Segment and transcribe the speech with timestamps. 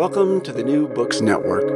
[0.00, 1.68] Welcome to the New Books Network.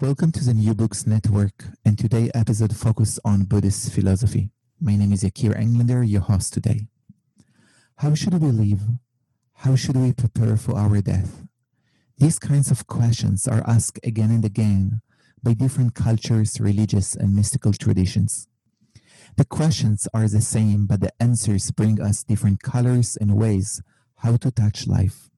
[0.00, 4.48] Welcome to the New Books Network, and today episode focus on Buddhist philosophy.
[4.80, 6.86] My name is Akir Englander, your host today.
[7.96, 8.80] How should we live?
[9.52, 11.42] How should we prepare for our death?
[12.16, 15.02] These kinds of questions are asked again and again
[15.42, 18.48] by different cultures, religious, and mystical traditions.
[19.36, 23.82] The questions are the same, but the answers bring us different colors and ways
[24.16, 25.29] how to touch life.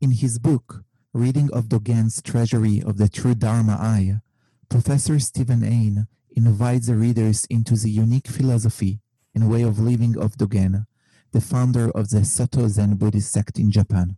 [0.00, 4.20] In his book, Reading of Dogen's Treasury of the True Dharma Eye,
[4.68, 9.00] Professor Steven Heine invites the readers into the unique philosophy
[9.34, 10.86] and way of living of Dogen,
[11.32, 14.16] the founder of the Soto Zen Buddhist sect in Japan.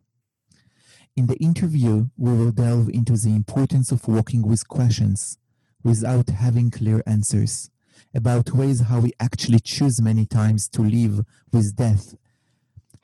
[1.16, 5.38] In the interview, we will delve into the importance of walking with questions
[5.82, 7.70] without having clear answers,
[8.14, 12.16] about ways how we actually choose many times to live with death,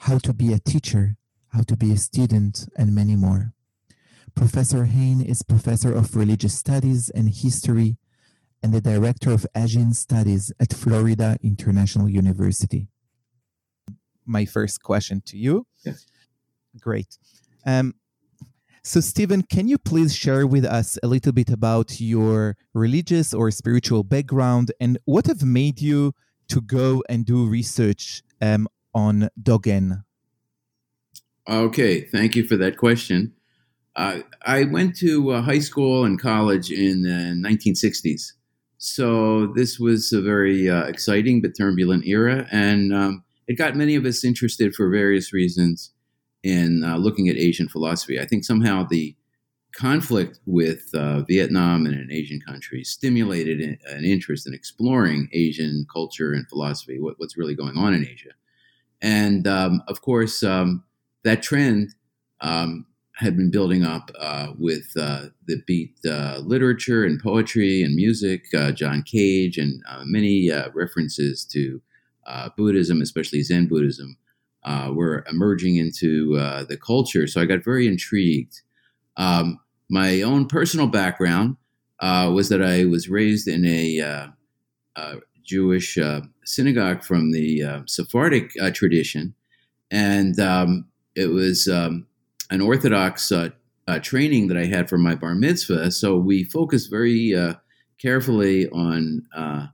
[0.00, 1.16] how to be a teacher,
[1.56, 3.54] how to be a student, and many more.
[4.34, 7.96] Professor Heine is professor of religious studies and history
[8.62, 12.88] and the director of Asian studies at Florida International University.
[14.26, 15.66] My first question to you.
[15.82, 16.04] Yes.
[16.78, 17.16] Great.
[17.64, 17.94] Um,
[18.82, 23.50] so, Stephen, can you please share with us a little bit about your religious or
[23.50, 26.12] spiritual background and what have made you
[26.48, 30.02] to go and do research um, on Dogen?
[31.48, 33.32] Okay, thank you for that question.
[33.94, 38.32] Uh, I went to uh, high school and college in the 1960s.
[38.78, 43.94] So this was a very uh, exciting but turbulent era, and um, it got many
[43.94, 45.92] of us interested for various reasons
[46.42, 48.20] in uh, looking at Asian philosophy.
[48.20, 49.16] I think somehow the
[49.72, 56.32] conflict with uh, Vietnam and an Asian country stimulated an interest in exploring Asian culture
[56.32, 58.30] and philosophy, what, what's really going on in Asia.
[59.00, 60.82] And um, of course, um,
[61.26, 61.92] that trend
[62.40, 67.96] um, had been building up uh, with uh, the beat uh, literature and poetry and
[67.96, 71.82] music, uh, John Cage, and uh, many references to
[72.56, 74.16] Buddhism, especially Zen Buddhism,
[74.92, 76.36] were emerging into
[76.68, 77.26] the culture.
[77.26, 78.62] So I got very intrigued.
[79.16, 79.58] Um,
[79.90, 81.56] my own personal background
[82.00, 84.30] was that I was raised in a,
[84.96, 85.98] a Jewish
[86.44, 89.34] synagogue from the Sephardic tradition.
[89.90, 92.06] And um, it was um,
[92.50, 93.48] an Orthodox uh,
[93.88, 95.90] uh, training that I had for my bar mitzvah.
[95.90, 97.54] So we focused very uh,
[98.00, 99.66] carefully on uh,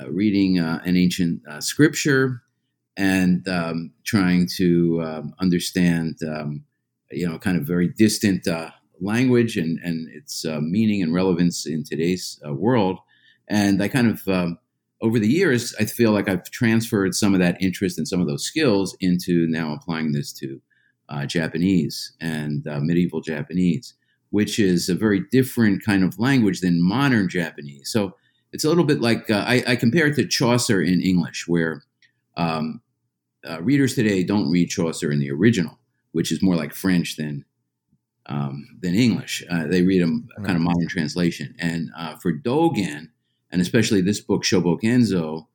[0.00, 2.42] uh, reading an ancient scripture
[2.96, 6.64] and um, trying to um, understand, um,
[7.10, 8.46] you know, kind of very distant
[9.00, 12.98] language and, and its meaning and relevance in today's world.
[13.48, 14.58] And I kind of um,
[15.00, 18.26] over the years, I feel like I've transferred some of that interest and some of
[18.26, 20.60] those skills into now applying this to
[21.08, 23.94] uh, Japanese and uh, medieval Japanese,
[24.30, 27.90] which is a very different kind of language than modern Japanese.
[27.90, 28.14] So
[28.52, 31.82] it's a little bit like uh, I, I, compare it to Chaucer in English, where
[32.36, 32.80] um,
[33.48, 35.78] uh, readers today don't read Chaucer in the original,
[36.12, 37.44] which is more like French than
[38.26, 39.42] um, than English.
[39.50, 41.54] Uh, they read a, a, kind of modern translation.
[41.58, 43.08] And uh, for Dogen,
[43.50, 45.46] and especially this book Shobogenzo,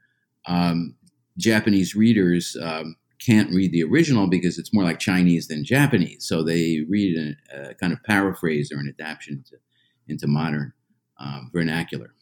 [0.47, 0.95] um,
[1.37, 6.25] Japanese readers um, can't read the original because it's more like Chinese than Japanese.
[6.25, 9.57] So they read a, a kind of paraphrase or an adaptation to,
[10.07, 10.73] into modern
[11.17, 12.13] um, vernacular.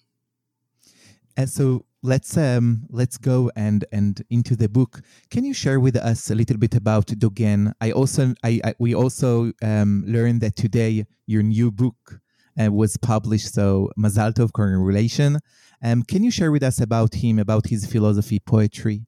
[1.38, 5.02] And so let's um, let's go and and into the book.
[5.30, 7.74] Can you share with us a little bit about Dogen?
[7.80, 12.20] I also I, I we also um, learned that today your new book
[12.60, 13.54] uh, was published.
[13.54, 15.40] So Mazal Tov Congratulation.
[15.84, 19.06] Um, can you share with us about him, about his philosophy, poetry?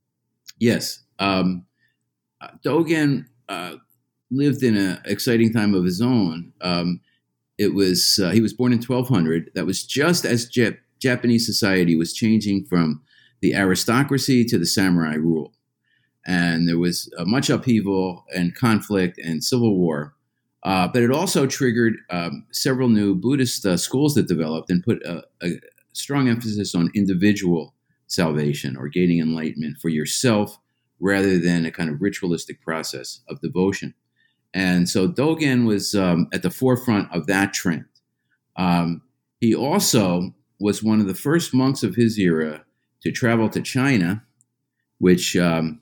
[0.57, 1.03] Yes.
[1.19, 1.65] Um,
[2.65, 3.75] Dogen uh,
[4.31, 6.53] lived in an exciting time of his own.
[6.61, 6.99] Um,
[7.57, 9.51] it was uh, he was born in 1200.
[9.55, 13.01] That was just as Jap- Japanese society was changing from
[13.41, 15.53] the aristocracy to the samurai rule,
[16.25, 20.15] and there was uh, much upheaval and conflict and civil war.
[20.63, 25.03] Uh, but it also triggered um, several new Buddhist uh, schools that developed and put
[25.05, 25.59] a, a
[25.91, 27.73] strong emphasis on individual
[28.07, 30.57] salvation or gaining enlightenment for yourself
[31.03, 33.93] rather than a kind of ritualistic process of devotion.
[34.53, 37.85] And so Dogen was um, at the forefront of that trend.
[38.55, 39.01] Um,
[39.41, 42.63] he also was one of the first monks of his era
[43.01, 44.23] to travel to China,
[44.99, 45.81] which um,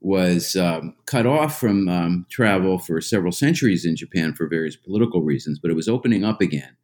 [0.00, 5.22] was um, cut off from um, travel for several centuries in Japan for various political
[5.22, 6.76] reasons, but it was opening up again.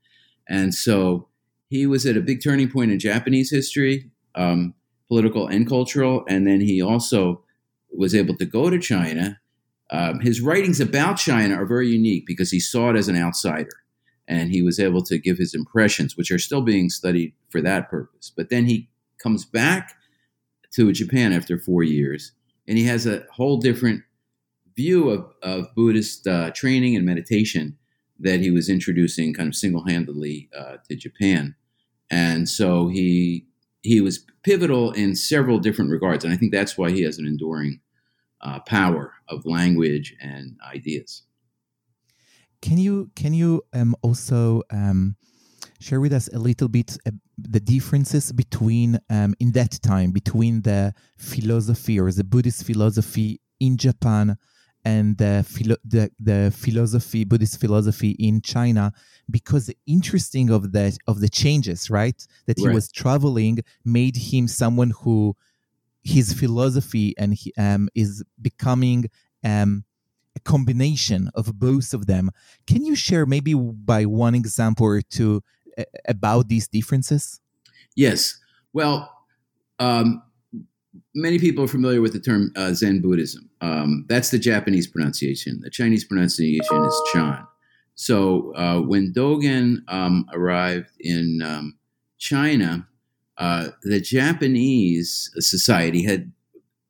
[0.48, 1.28] And so
[1.68, 4.74] he was at a big turning point in Japanese history, um,
[5.06, 6.24] political and cultural.
[6.28, 7.44] And then he also
[7.90, 9.40] was able to go to China.
[9.90, 13.82] Um, his writings about China are very unique because he saw it as an outsider
[14.26, 17.88] and he was able to give his impressions, which are still being studied for that
[17.88, 18.30] purpose.
[18.34, 18.90] But then he
[19.22, 19.94] comes back
[20.72, 22.32] to Japan after four years
[22.66, 24.02] and he has a whole different
[24.76, 27.78] view of, of Buddhist uh, training and meditation
[28.20, 31.54] that he was introducing kind of single handedly uh, to Japan.
[32.10, 33.47] And so he
[33.88, 37.26] he was pivotal in several different regards, and I think that's why he has an
[37.26, 37.80] enduring
[38.42, 41.22] uh, power of language and ideas.
[42.60, 45.16] Can you can you um, also um,
[45.80, 50.62] share with us a little bit uh, the differences between um, in that time between
[50.62, 54.36] the philosophy or the Buddhist philosophy in Japan
[54.92, 58.84] and the, philo- the, the philosophy Buddhist philosophy in China
[59.38, 62.74] because the interesting of the of the changes right that he Right.
[62.76, 63.56] was traveling
[63.98, 65.16] made him someone who
[66.14, 69.00] his philosophy and he, um, is becoming
[69.44, 69.84] um,
[70.36, 72.30] a combination of both of them.
[72.70, 73.54] Can you share maybe
[73.92, 75.42] by one example or two
[75.76, 75.84] uh,
[76.16, 77.40] about these differences?
[77.96, 78.38] Yes.
[78.72, 79.10] Well,
[79.78, 80.22] um,
[81.20, 83.50] many people are familiar with the term uh, Zen Buddhism.
[83.60, 85.60] Um, that's the Japanese pronunciation.
[85.62, 87.46] The Chinese pronunciation is Chan.
[87.94, 91.76] So uh, when Dogen um, arrived in um,
[92.18, 92.86] China,
[93.36, 96.32] uh, the Japanese society had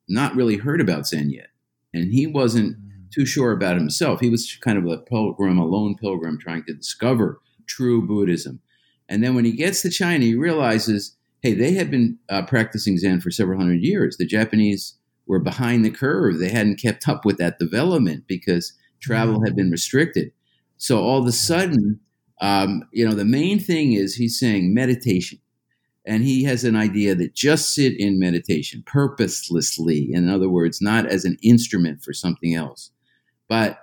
[0.07, 1.49] not really heard about Zen yet.
[1.93, 2.77] And he wasn't
[3.11, 4.19] too sure about himself.
[4.19, 8.61] He was kind of a pilgrim, a lone pilgrim trying to discover true Buddhism.
[9.07, 12.97] And then when he gets to China, he realizes, hey, they had been uh, practicing
[12.97, 14.17] Zen for several hundred years.
[14.17, 14.95] The Japanese
[15.27, 16.39] were behind the curve.
[16.39, 20.31] They hadn't kept up with that development because travel had been restricted.
[20.77, 21.99] So all of a sudden,
[22.41, 25.39] um, you know, the main thing is he's saying meditation.
[26.05, 30.09] And he has an idea that just sit in meditation purposelessly.
[30.11, 32.89] In other words, not as an instrument for something else.
[33.47, 33.79] But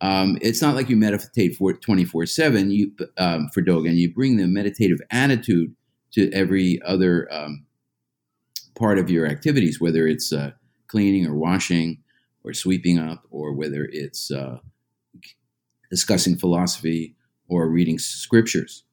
[0.00, 3.96] um, it's not like you meditate for 24 7 you um, for Dogen.
[3.96, 5.74] You bring the meditative attitude
[6.12, 7.66] to every other um,
[8.74, 10.52] part of your activities, whether it's uh,
[10.88, 12.02] cleaning or washing
[12.44, 14.58] or sweeping up, or whether it's uh,
[15.90, 17.14] discussing philosophy
[17.48, 18.84] or reading scriptures.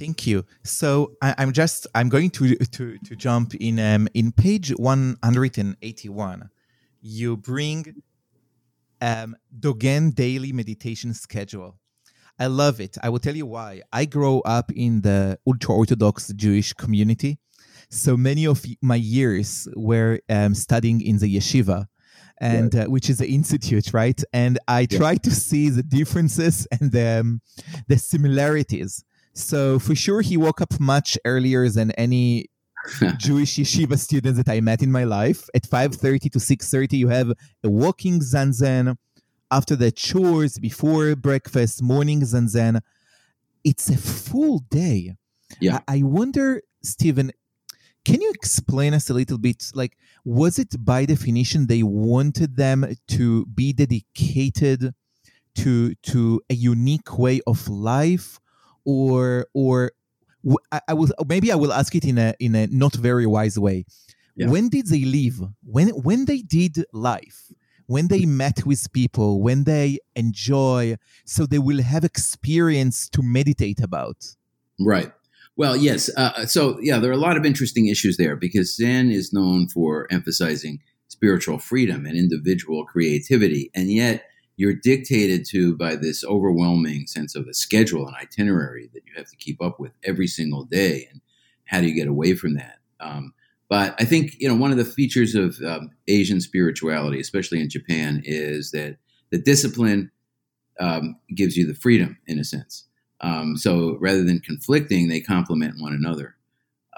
[0.00, 0.46] Thank you.
[0.64, 6.50] So I, I'm just I'm going to to to jump in um in page 181.
[7.02, 8.02] You bring
[9.02, 11.78] um Dogen daily meditation schedule.
[12.40, 12.96] I love it.
[13.02, 13.82] I will tell you why.
[13.92, 17.38] I grow up in the ultra orthodox Jewish community,
[17.90, 21.86] so many of my years were um, studying in the yeshiva,
[22.40, 24.22] and uh, which is the institute, right?
[24.32, 27.40] And I try to see the differences and the um,
[27.88, 29.04] the similarities.
[29.34, 32.46] So for sure, he woke up much earlier than any
[33.18, 35.48] Jewish yeshiva student that I met in my life.
[35.54, 37.32] At five thirty to six thirty, you have
[37.64, 38.96] a walking zazen.
[39.50, 42.80] After the chores, before breakfast, mornings, and then
[43.64, 45.16] It's a full day.
[45.60, 45.80] Yeah.
[45.88, 47.32] I, I wonder, Stephen,
[48.04, 49.70] can you explain us a little bit?
[49.74, 54.94] Like, was it by definition they wanted them to be dedicated
[55.56, 58.38] to to a unique way of life,
[58.84, 59.92] or or
[60.72, 63.58] I, I will maybe I will ask it in a in a not very wise
[63.58, 63.84] way.
[64.36, 64.48] Yeah.
[64.48, 65.40] When did they live?
[65.64, 67.52] When when they did life?
[67.90, 69.42] When they met with people?
[69.42, 70.94] When they enjoy?
[71.24, 74.36] So they will have experience to meditate about.
[74.78, 75.10] Right.
[75.56, 76.08] Well, yes.
[76.16, 79.32] Uh, uh, so, yeah, there are a lot of interesting issues there because Zen is
[79.32, 80.78] known for emphasizing
[81.08, 84.22] spiritual freedom and individual creativity, and yet
[84.54, 89.28] you're dictated to by this overwhelming sense of a schedule and itinerary that you have
[89.30, 91.08] to keep up with every single day.
[91.10, 91.20] And
[91.64, 92.78] how do you get away from that?
[93.00, 93.32] Um,
[93.70, 97.70] but I think you know one of the features of um, Asian spirituality, especially in
[97.70, 98.96] Japan, is that
[99.30, 100.10] the discipline
[100.80, 102.84] um, gives you the freedom, in a sense.
[103.22, 106.34] Um, so rather than conflicting, they complement one another.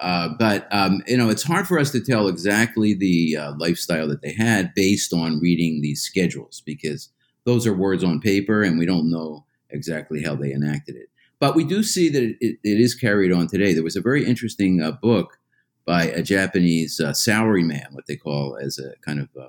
[0.00, 4.09] Uh, but um, you know, it's hard for us to tell exactly the uh, lifestyle
[4.09, 7.11] that they had based on reading these schedules because
[7.45, 11.11] those are words on paper, and we don't know exactly how they enacted it.
[11.38, 13.75] But we do see that it, it, is carried on today.
[13.75, 15.38] There was a very interesting uh, book
[15.85, 19.49] by a Japanese uh, salaryman, what they call as a kind of uh,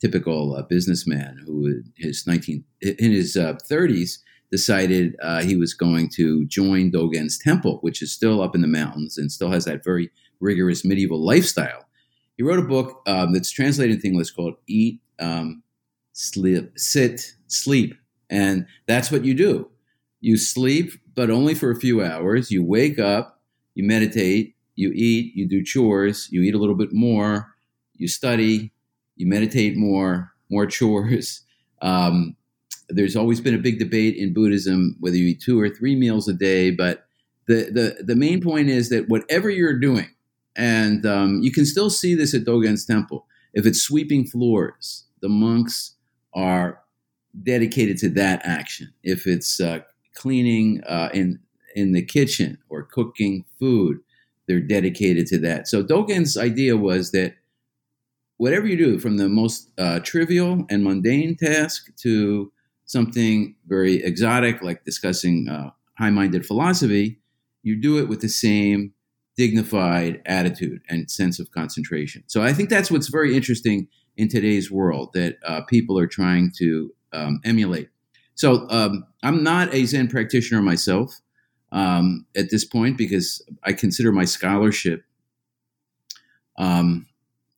[0.00, 4.18] typical uh, businessman who his 19 in his 30s
[4.52, 8.68] decided uh, he was going to join Dogen's temple, which is still up in the
[8.68, 10.10] mountains and still has that very
[10.40, 11.86] rigorous medieval lifestyle.
[12.36, 15.62] He wrote a book um, that's translated into English called Eat, um,
[16.12, 17.94] Sleep, Sit, Sleep.
[18.28, 19.70] And that's what you do.
[20.20, 22.50] You sleep, but only for a few hours.
[22.50, 23.40] You wake up,
[23.74, 27.54] you meditate, you eat, you do chores, you eat a little bit more,
[27.94, 28.72] you study,
[29.16, 31.42] you meditate more, more chores.
[31.80, 32.36] Um,
[32.88, 36.28] there's always been a big debate in Buddhism whether you eat two or three meals
[36.28, 37.06] a day, but
[37.46, 40.08] the the the main point is that whatever you're doing,
[40.56, 43.26] and um, you can still see this at Dogen's temple.
[43.54, 45.96] If it's sweeping floors, the monks
[46.34, 46.82] are
[47.42, 48.92] dedicated to that action.
[49.02, 49.80] If it's uh,
[50.14, 51.40] cleaning uh, in
[51.74, 54.00] in the kitchen or cooking food,
[54.48, 55.68] they're dedicated to that.
[55.68, 57.34] So Dogen's idea was that
[58.36, 62.52] whatever you do, from the most uh, trivial and mundane task to
[62.86, 67.18] something very exotic, like discussing uh, high minded philosophy,
[67.62, 68.92] you do it with the same
[69.36, 72.22] dignified attitude and sense of concentration.
[72.26, 76.52] So I think that's what's very interesting in today's world that uh, people are trying
[76.58, 77.88] to um, emulate.
[78.34, 81.20] So um, I'm not a Zen practitioner myself
[81.72, 85.04] um, at this point because I consider my scholarship
[86.58, 87.06] um,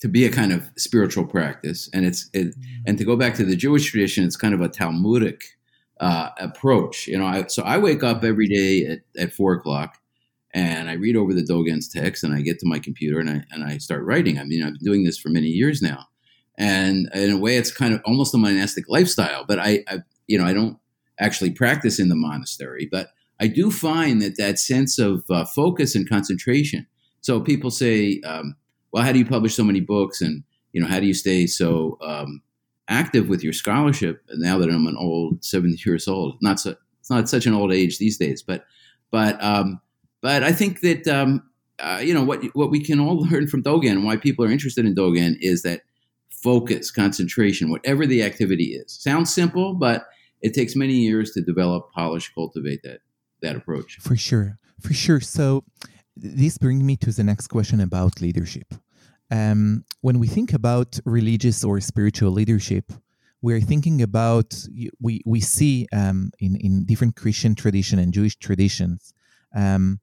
[0.00, 2.62] to be a kind of spiritual practice, and it's it, mm.
[2.86, 5.42] and to go back to the Jewish tradition, it's kind of a Talmudic
[6.00, 7.08] uh, approach.
[7.08, 9.98] You know, I, so I wake up every day at, at four o'clock,
[10.52, 13.42] and I read over the Dogen's text, and I get to my computer and I
[13.50, 14.38] and I start writing.
[14.38, 16.06] I mean, I've been doing this for many years now,
[16.56, 19.44] and in a way, it's kind of almost a monastic lifestyle.
[19.44, 20.78] But I, I you know, I don't
[21.18, 23.08] actually practice in the monastery, but
[23.40, 26.86] I do find that that sense of uh, focus and concentration.
[27.20, 28.20] So people say.
[28.24, 28.56] Um,
[28.94, 31.48] well, how do you publish so many books, and you know, how do you stay
[31.48, 32.40] so um,
[32.86, 34.22] active with your scholarship?
[34.36, 37.72] Now that I'm an old seventy years old, not so it's not such an old
[37.72, 38.64] age these days, but
[39.10, 39.80] but um,
[40.20, 41.42] but I think that um,
[41.80, 44.50] uh, you know what what we can all learn from Dogen and why people are
[44.50, 45.80] interested in Dogen is that
[46.30, 48.92] focus, concentration, whatever the activity is.
[48.92, 50.06] Sounds simple, but
[50.40, 53.00] it takes many years to develop, polish, cultivate that
[53.44, 53.90] that approach.
[54.00, 55.20] For sure, for sure.
[55.20, 55.64] So
[56.16, 58.68] this brings me to the next question about leadership.
[59.30, 62.86] Um, when we think about religious or spiritual leadership,
[63.40, 64.48] we're thinking about
[65.00, 69.14] we we see um, in in different Christian tradition and Jewish traditions
[69.54, 70.00] um,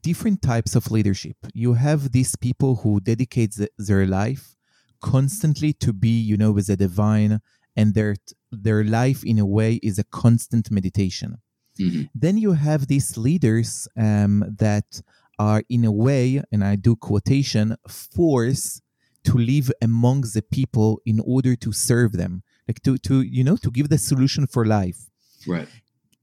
[0.00, 1.36] different types of leadership.
[1.54, 4.54] You have these people who dedicate the, their life
[5.00, 7.40] constantly to be, you know, with the divine,
[7.76, 8.16] and their
[8.50, 11.38] their life in a way is a constant meditation.
[11.80, 12.02] Mm-hmm.
[12.14, 15.02] Then you have these leaders um, that
[15.38, 18.80] are in a way, and I do quotation, force
[19.24, 23.56] to live among the people in order to serve them, like to to you know
[23.56, 25.08] to give the solution for life.
[25.46, 25.68] Right.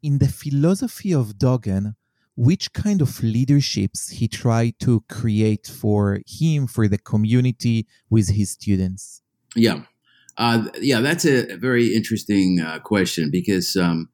[0.02, 1.96] In the philosophy of Dogen,
[2.36, 8.52] which kind of leaderships he tried to create for him for the community with his
[8.52, 9.22] students?
[9.56, 9.82] Yeah.
[10.38, 14.08] Uh, yeah, that's a very interesting uh, question because um,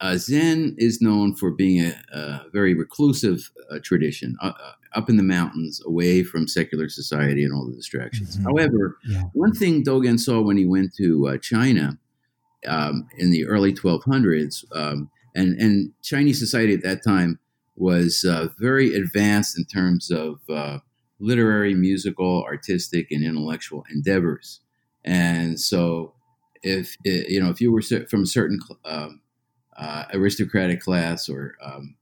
[0.00, 5.08] uh, Zen is known for being a, a very reclusive uh, tradition, uh, uh, up
[5.08, 8.36] in the mountains, away from secular society and all the distractions.
[8.36, 8.44] Mm-hmm.
[8.44, 9.22] However, yeah.
[9.32, 11.98] one thing Dogen saw when he went to uh, China
[12.66, 17.38] um, in the early 1200s, um, and, and Chinese society at that time
[17.76, 20.40] was uh, very advanced in terms of
[21.18, 24.60] literary, musical, artistic, and intellectual endeavors.
[25.04, 26.14] And so,
[26.62, 29.20] if you know, if you were from a certain um,
[29.78, 31.96] uh, aristocratic class or um,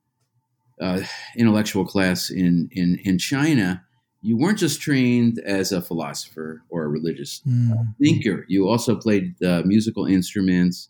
[0.81, 1.02] uh,
[1.37, 3.85] intellectual class in, in, in China,
[4.23, 7.75] you weren't just trained as a philosopher or a religious mm.
[8.00, 8.47] thinker.
[8.49, 10.88] You also played uh, musical instruments.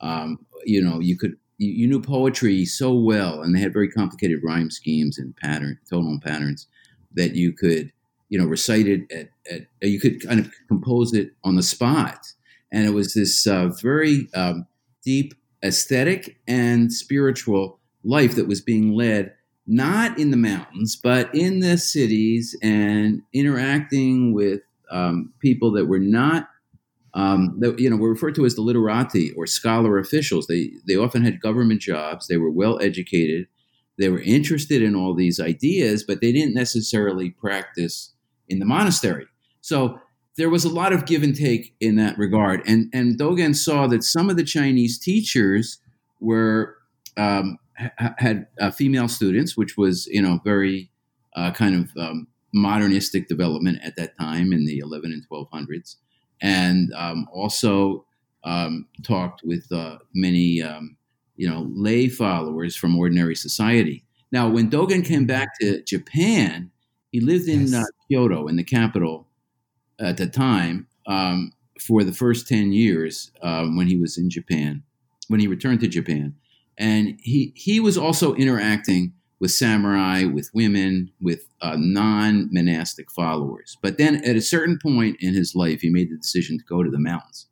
[0.00, 3.88] Um, you know, you could you, you, knew poetry so well, and they had very
[3.88, 6.66] complicated rhyme schemes and pattern tonal patterns
[7.14, 7.90] that you could
[8.28, 12.34] you know recite it at, at you could kind of compose it on the spot,
[12.70, 14.66] and it was this uh, very um,
[15.02, 19.32] deep aesthetic and spiritual life that was being led
[19.66, 25.98] not in the mountains, but in the cities and interacting with um, people that were
[25.98, 26.48] not,
[27.14, 30.46] um, that, you know, were referred to as the literati or scholar officials.
[30.46, 32.26] They, they often had government jobs.
[32.26, 33.46] They were well educated.
[33.98, 38.12] They were interested in all these ideas, but they didn't necessarily practice
[38.48, 39.26] in the monastery.
[39.62, 39.98] So
[40.36, 42.62] there was a lot of give and take in that regard.
[42.66, 45.78] And, and Dogen saw that some of the Chinese teachers
[46.20, 46.76] were
[47.16, 50.90] um, ha- had uh, female students, which was you know very
[51.36, 55.96] uh, kind of um, modernistic development at that time in the 11 and 1200s,
[56.40, 58.04] and um, also
[58.44, 60.96] um, talked with uh, many um,
[61.36, 64.04] you know lay followers from ordinary society.
[64.32, 66.72] Now, when Dogen came back to Japan,
[67.12, 67.74] he lived in yes.
[67.74, 69.28] Uh, Kyoto, in the capital
[69.98, 74.82] at the time, um, for the first 10 years um, when he was in Japan,
[75.28, 76.34] when he returned to Japan
[76.78, 83.76] and he he was also interacting with samurai, with women, with uh, non monastic followers.
[83.82, 86.82] But then at a certain point in his life, he made the decision to go
[86.82, 87.46] to the mountains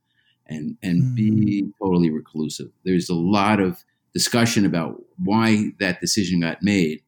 [0.47, 1.15] and and mm.
[1.15, 2.69] be totally reclusive.
[2.85, 3.85] There's a lot of
[4.15, 7.03] discussion about why that decision got made,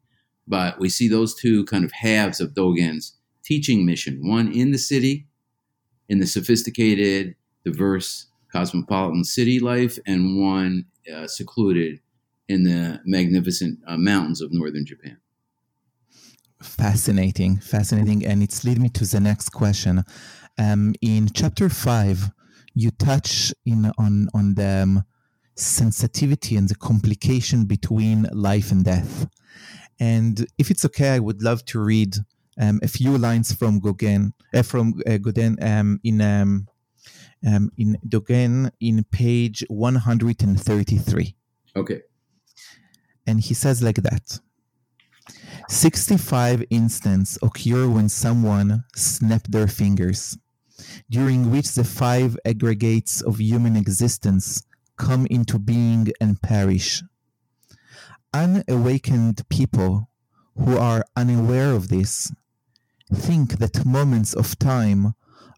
[0.46, 3.13] but we see those two kind of halves of Dogen's
[3.44, 5.26] teaching mission: one in the city,
[6.08, 7.34] in the sophisticated,
[7.64, 12.00] diverse, cosmopolitan city life, and one uh, secluded
[12.48, 15.18] in the magnificent uh, mountains of northern Japan.
[16.62, 18.24] Fascinating, fascinating.
[18.24, 20.02] And it's lead me to the next question.
[20.56, 22.30] Um, in chapter five,
[22.74, 25.04] you touch in on on the um,
[25.56, 29.26] sensitivity and the complication between life and death.
[30.00, 32.16] And if it's okay, I would love to read
[32.60, 36.68] um, a few lines from Gauguin, uh, from uh, Godin um, in um,
[37.46, 41.36] um, in Dogen in page 133.
[41.76, 42.02] Okay.
[43.26, 44.38] And he says like that
[45.68, 50.36] 65 instants occur when someone snapped their fingers,
[51.10, 54.62] during which the five aggregates of human existence
[54.96, 57.02] come into being and perish.
[58.32, 60.10] Unawakened people
[60.56, 62.32] who are unaware of this
[63.14, 65.14] think that moments of time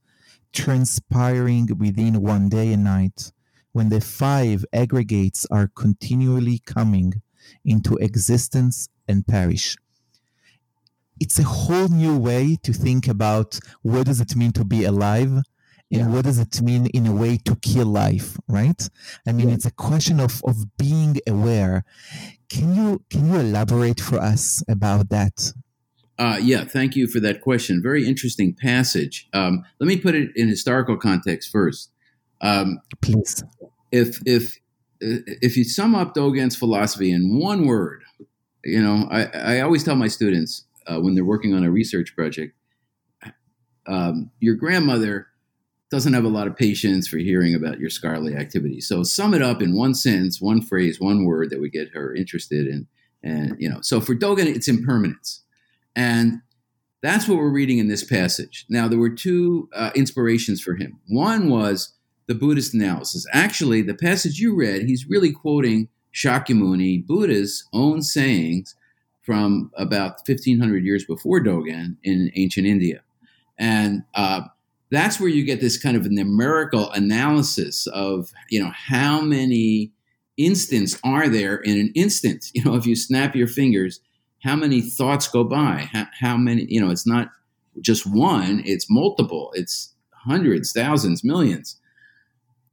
[0.52, 3.32] transpiring within one day and night
[3.71, 7.21] when the five aggregates are continually coming
[7.63, 9.78] into existence and perish.
[11.19, 15.32] It's a whole new way to think about what does it mean to be alive
[15.91, 16.08] and yeah.
[16.08, 18.89] what does it mean in a way to kill life right
[19.27, 19.55] i mean yeah.
[19.55, 21.84] it's a question of of being aware
[22.47, 25.51] can you can you elaborate for us about that
[26.19, 27.82] uh, yeah, thank you for that question.
[27.82, 29.29] Very interesting passage.
[29.32, 31.91] Um, let me put it in historical context first.
[32.41, 33.41] Um, Please.
[33.93, 34.58] If if
[34.99, 38.03] if you sum up Dogen's philosophy in one word,
[38.65, 42.15] you know, I, I always tell my students uh, when they're working on a research
[42.15, 42.56] project,
[43.88, 45.28] um, your grandmother
[45.91, 48.80] doesn't have a lot of patience for hearing about your scholarly activity.
[48.80, 52.13] So sum it up in one sentence, one phrase, one word that would get her
[52.13, 52.88] interested in.
[53.23, 55.43] And you know, so for Dogen, it's impermanence,
[55.95, 56.41] and
[57.02, 58.65] that's what we're reading in this passage.
[58.69, 60.99] Now, there were two uh, inspirations for him.
[61.08, 61.93] One was
[62.28, 63.25] the Buddhist analysis.
[63.34, 68.75] Actually, the passage you read, he's really quoting Shakyamuni, Buddha's own sayings
[69.30, 73.04] from about 1500 years before Dogen in ancient India.
[73.60, 74.42] And uh,
[74.89, 79.92] that's where you get this kind of numerical analysis of you know how many
[80.38, 82.50] instants are there in an instant?
[82.56, 84.00] You know if you snap your fingers
[84.42, 85.89] how many thoughts go by?
[85.94, 87.30] How, how many you know it's not
[87.82, 89.94] just one it's multiple it's
[90.26, 91.80] hundreds thousands millions.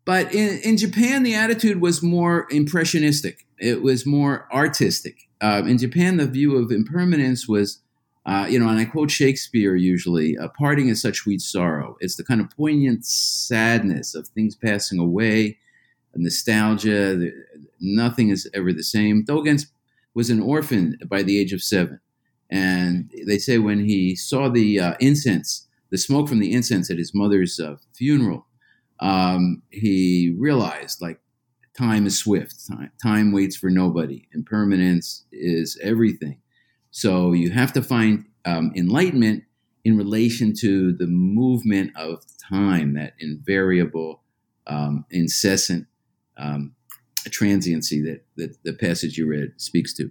[0.07, 3.47] But in, in japan the attitude was more impressionistic.
[3.59, 7.81] It was more artistic uh, in japan the view of impermanence was
[8.27, 11.96] uh, you know, and I quote Shakespeare usually uh, parting is such sweet sorrow.
[12.01, 15.59] It's the kind of poignant sadness of things passing away,
[16.16, 17.14] nostalgia.
[17.14, 17.33] The,
[17.79, 19.25] nothing is ever the same.
[19.25, 19.64] Dogen
[20.14, 22.01] was an orphan by the age of seven.
[22.51, 26.99] And they say when he saw the uh, incense, the smoke from the incense at
[26.99, 28.46] his mother's uh, funeral,
[28.99, 31.20] um, he realized like
[31.76, 32.66] time is swift.
[32.66, 34.26] Time, time waits for nobody.
[34.32, 36.38] Impermanence is everything.
[36.90, 39.44] So you have to find um, enlightenment
[39.84, 44.22] in relation to the movement of time, that invariable,
[44.66, 45.86] um, incessant
[46.36, 46.74] um,
[47.30, 50.10] transiency that, that the passage you read speaks to.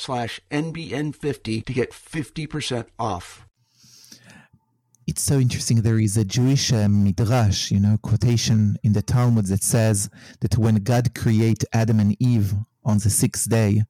[0.00, 3.46] slash NBN50 to get 50% off.
[5.06, 5.82] It's so interesting.
[5.82, 10.08] There is a Jewish uh, midrash, you know, quotation in the Talmud that says
[10.40, 13.82] that when God created Adam and Eve on the sixth day,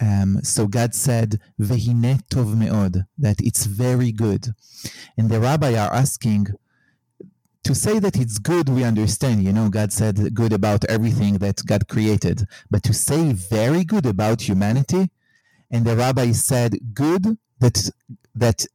[0.00, 4.48] um, so God said, "Vehine tov meod," that it's very good.
[5.16, 6.48] And the rabbi are asking,
[7.64, 9.44] to say that it's good, we understand.
[9.44, 12.46] You know, God said good about everything that God created.
[12.70, 15.10] But to say very good about humanity,
[15.70, 17.90] and the rabbi said good that
[18.34, 18.66] that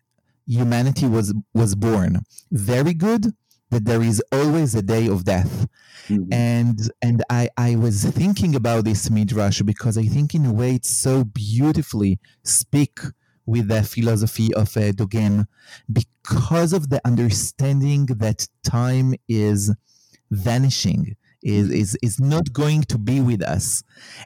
[0.45, 2.21] humanity was was born.
[2.51, 3.34] Very good
[3.69, 5.67] that there is always a day of death.
[6.10, 6.34] Mm-hmm.
[6.34, 10.75] and and i i was thinking about this midrash because i think in a way
[10.75, 12.99] it so beautifully speak
[13.45, 15.47] with the philosophy of uh, dogen
[15.91, 19.73] because of the understanding that time is
[20.29, 23.84] vanishing is, is is not going to be with us.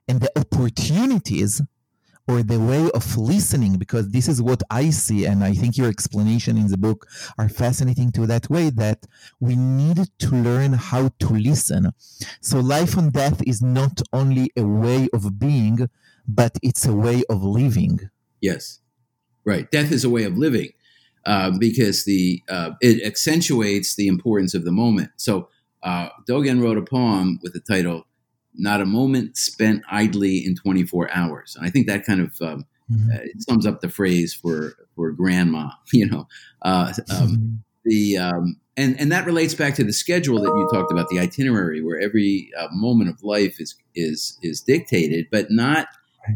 [0.08, 1.62] And the opportunities
[2.27, 5.89] or the way of listening because this is what i see and i think your
[5.89, 9.05] explanation in the book are fascinating to that way that
[9.39, 11.91] we need to learn how to listen.
[12.41, 15.89] So life and death is not only a way of being
[16.27, 18.09] but it's a way of living.
[18.41, 18.79] Yes.
[19.45, 19.69] Right.
[19.71, 20.73] Death is a way of living
[21.25, 25.11] uh, because the uh, it accentuates the importance of the moment.
[25.15, 25.49] So
[25.83, 28.06] uh, dogen wrote a poem with the title
[28.57, 31.55] not a moment spent idly in 24 hours.
[31.55, 33.11] And I think that kind of um, mm-hmm.
[33.11, 35.69] uh, sums up the phrase for for grandma.
[35.93, 36.27] You know,
[36.63, 37.55] uh, um, mm-hmm.
[37.85, 41.19] the um, and and that relates back to the schedule that you talked about, the
[41.19, 45.87] itinerary, where every uh, moment of life is is is dictated, but not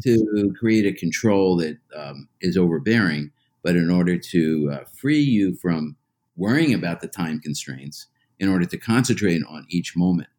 [0.04, 3.30] to create a control that um, is overbearing,
[3.62, 5.98] but in order to uh, free you from
[6.38, 8.08] worrying about the time constraints,
[8.40, 10.30] in order to concentrate on each moment.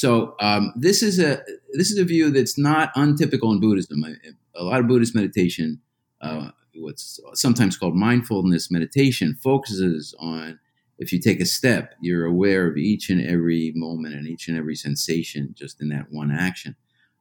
[0.00, 1.42] So um, this is a
[1.74, 4.02] this is a view that's not untypical in Buddhism.
[4.54, 5.78] A lot of Buddhist meditation,
[6.22, 10.58] uh, what's sometimes called mindfulness meditation, focuses on
[10.98, 14.56] if you take a step, you're aware of each and every moment and each and
[14.56, 16.76] every sensation just in that one action.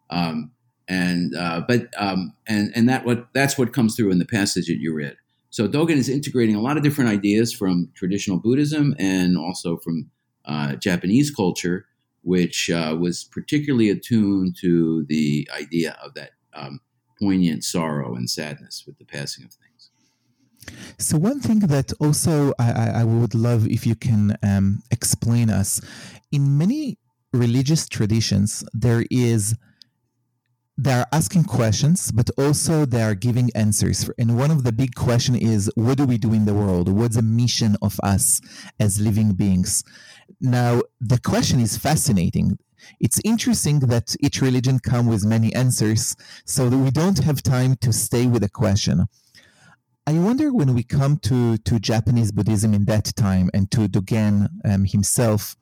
[0.10, 0.52] Um,
[0.88, 4.68] and uh, but um, and and that what that's what comes through in the passage
[4.68, 5.18] that you read.
[5.50, 10.10] So Dogen is integrating a lot of different ideas from traditional Buddhism and also from
[10.46, 11.86] uh, Japanese culture
[12.22, 16.80] which uh, was particularly attuned to the idea of that um,
[17.22, 19.92] poignant sorrow and sadness with the passing of things.
[20.98, 25.82] So, one thing that also I, I would love if you can um, explain us
[26.32, 26.98] in many
[27.34, 29.56] religious traditions, there is
[30.82, 34.10] they are asking questions, but also they are giving answers.
[34.18, 36.88] And one of the big question is, what do we do in the world?
[36.88, 38.40] What's the mission of us
[38.80, 39.84] as living beings?
[40.42, 42.58] Now, the question is fascinating.
[43.00, 47.76] It's interesting that each religion come with many answers, so that we don't have time
[47.82, 49.08] to stay with a question.
[50.08, 54.48] I wonder when we come to, to Japanese Buddhism in that time and to Dogen
[54.66, 55.56] um, himself,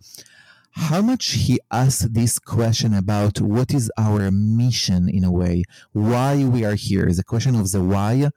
[0.71, 6.45] how much he asked this question about what is our mission in a way, why
[6.45, 8.29] we are here a question of the why.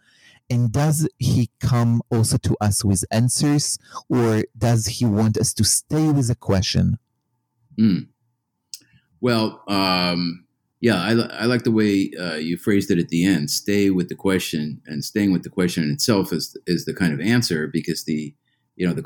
[0.51, 5.65] And does he come also to us with answers, or does he want us to
[5.65, 6.99] stay with a question?
[7.79, 8.09] Mm.
[9.21, 10.45] Well, um,
[10.81, 13.51] Yeah, I, I like the way uh, you phrased it at the end.
[13.51, 17.13] Stay with the question, and staying with the question in itself is is the kind
[17.13, 18.35] of answer because the
[18.77, 19.05] you know the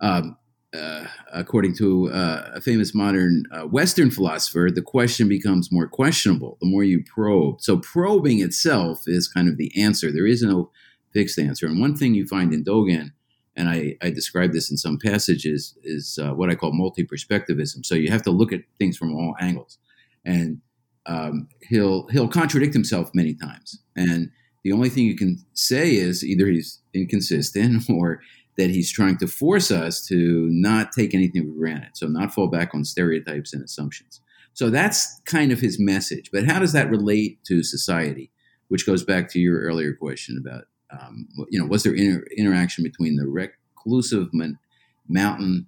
[0.00, 0.36] um,
[0.76, 6.58] uh, according to uh, a famous modern uh, Western philosopher, the question becomes more questionable
[6.60, 7.60] the more you probe.
[7.60, 10.12] So probing itself is kind of the answer.
[10.12, 10.70] There is no
[11.12, 11.66] fixed answer.
[11.66, 13.12] And one thing you find in Dogen,
[13.56, 17.84] and I, I describe this in some passages, is uh, what I call multi-perspectivism.
[17.84, 19.78] So you have to look at things from all angles,
[20.24, 20.60] and
[21.06, 23.78] um, he'll he'll contradict himself many times.
[23.96, 24.30] And
[24.62, 28.20] the only thing you can say is either he's inconsistent or
[28.56, 32.48] that he's trying to force us to not take anything for granted, so not fall
[32.48, 34.20] back on stereotypes and assumptions.
[34.54, 36.30] So that's kind of his message.
[36.32, 38.30] But how does that relate to society?
[38.68, 42.82] Which goes back to your earlier question about, um, you know, was there inter- interaction
[42.82, 44.58] between the reclusive man-
[45.06, 45.66] mountain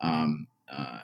[0.00, 1.00] um, uh,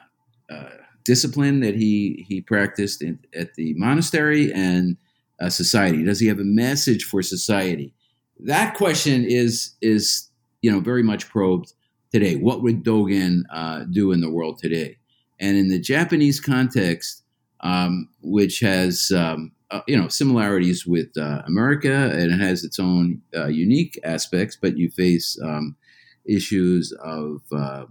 [0.51, 0.71] uh,
[1.05, 4.97] discipline that he he practiced in, at the monastery and
[5.41, 6.03] uh, society?
[6.03, 7.93] Does he have a message for society?
[8.41, 10.28] That question is is
[10.63, 11.73] you know, very much probed
[12.13, 12.37] today.
[12.37, 14.99] What would Dogen uh, do in the world today?
[15.41, 17.23] And in the Japanese context,
[17.61, 22.79] um, which has um, uh, you know similarities with uh, America, and it has its
[22.79, 25.77] own uh, unique aspects, but you face um,
[26.25, 27.85] issues of uh,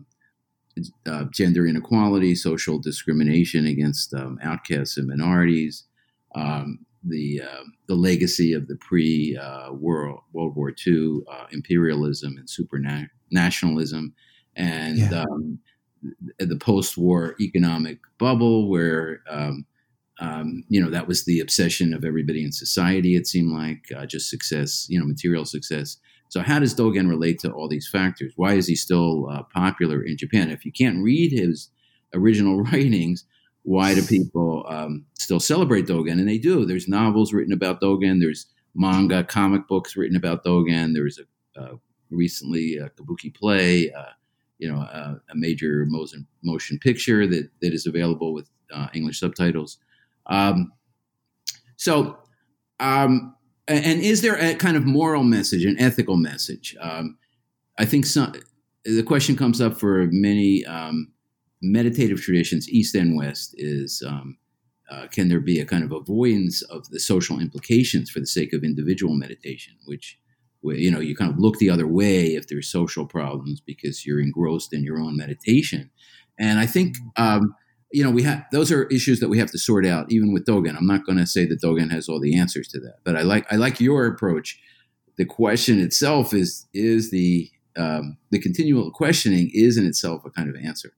[1.06, 5.86] uh, gender inequality, social discrimination against um, outcasts and minorities,
[6.36, 12.38] um, the uh, the legacy of the pre uh, World World War II uh, imperialism
[12.38, 14.12] and supranationalism,
[14.56, 15.22] and yeah.
[15.22, 15.60] um,
[16.40, 19.66] the post war economic bubble, where um,
[20.20, 23.16] um, you know that was the obsession of everybody in society.
[23.16, 25.98] It seemed like uh, just success, you know, material success.
[26.30, 28.34] So how does Dogen relate to all these factors?
[28.36, 30.50] Why is he still uh, popular in Japan?
[30.50, 31.70] If you can't read his
[32.14, 33.26] original writings,
[33.68, 36.14] why do people um, still celebrate Dogen?
[36.14, 36.66] And they do.
[36.66, 38.22] There's novels written about Dogen.
[38.22, 40.94] There's manga, comic books written about Dogen.
[40.94, 41.76] There's a, uh,
[42.10, 44.14] recently a kabuki play, uh,
[44.58, 49.20] you know, a, a, major motion motion picture that that is available with uh, English
[49.20, 49.80] subtitles.
[50.28, 50.72] Um,
[51.76, 52.20] so,
[52.80, 53.36] um,
[53.68, 56.74] and is there a kind of moral message, an ethical message?
[56.80, 57.18] Um,
[57.78, 58.32] I think some,
[58.86, 61.12] the question comes up for many um,
[61.62, 64.38] meditative traditions, East and West, is um,
[64.90, 68.54] uh, can there be a kind of avoidance of the social implications for the sake
[68.54, 70.18] of individual meditation, which
[70.64, 74.22] you know you kind of look the other way if there's social problems because you're
[74.22, 75.90] engrossed in your own meditation,
[76.40, 76.98] and I think.
[77.16, 77.56] Um,
[77.94, 80.46] you know, we have those are issues that we have to sort out, even with
[80.46, 80.76] Dogen.
[80.76, 83.22] I'm not going to say that Dogen has all the answers to that, but I
[83.22, 84.60] like I like your approach.
[85.16, 90.50] The question itself is is the um, the continual questioning is in itself a kind
[90.50, 90.92] of answer.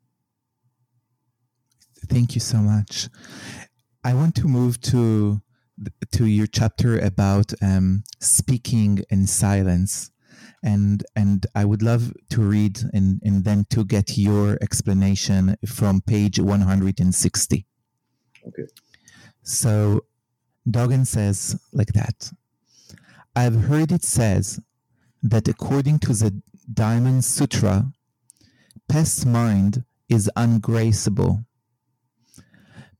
[2.09, 3.07] Thank you so much.
[4.03, 5.41] I want to move to
[6.11, 10.11] to your chapter about um, speaking in silence,
[10.63, 16.01] and and I would love to read and and then to get your explanation from
[16.01, 17.67] page one hundred and sixty.
[18.47, 18.67] Okay.
[19.43, 20.05] So,
[20.67, 22.31] Dogen says like that.
[23.35, 24.59] I've heard it says
[25.21, 26.41] that according to the
[26.73, 27.91] Diamond Sutra,
[28.87, 31.45] past mind is ungraspable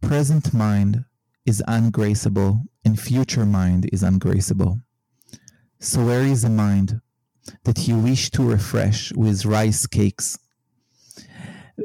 [0.01, 1.05] present mind
[1.45, 4.81] is ungraspable and future mind is ungraspable.
[5.79, 7.01] So, where is the mind
[7.63, 10.38] that you wish to refresh with rice cakes?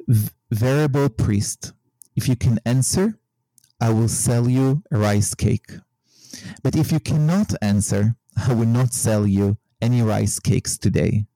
[0.08, 1.72] V- variable priest,
[2.16, 3.18] if you can answer,
[3.80, 5.70] I will sell you a rice cake.
[6.62, 11.26] But if you cannot answer, I will not sell you any rice cakes today.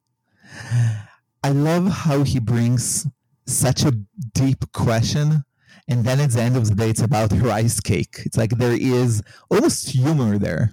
[1.43, 3.07] I love how he brings
[3.47, 3.93] such a
[4.35, 5.45] deep question
[5.89, 8.21] and then at the end of the day it's about rice cake.
[8.25, 10.73] It's like there is almost humor there.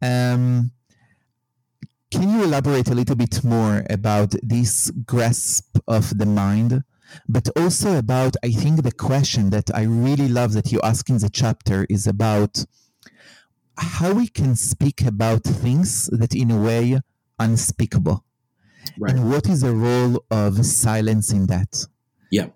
[0.00, 0.70] Um,
[2.10, 6.82] can you elaborate a little bit more about this grasp of the mind
[7.28, 11.18] but also about i think the question that i really love that you ask in
[11.18, 12.64] the chapter is about
[13.78, 17.00] how we can speak about things that in a way
[17.38, 18.24] unspeakable.
[18.98, 19.12] Right.
[19.12, 21.86] and what is the role of silence in that?
[22.30, 22.46] Yeah.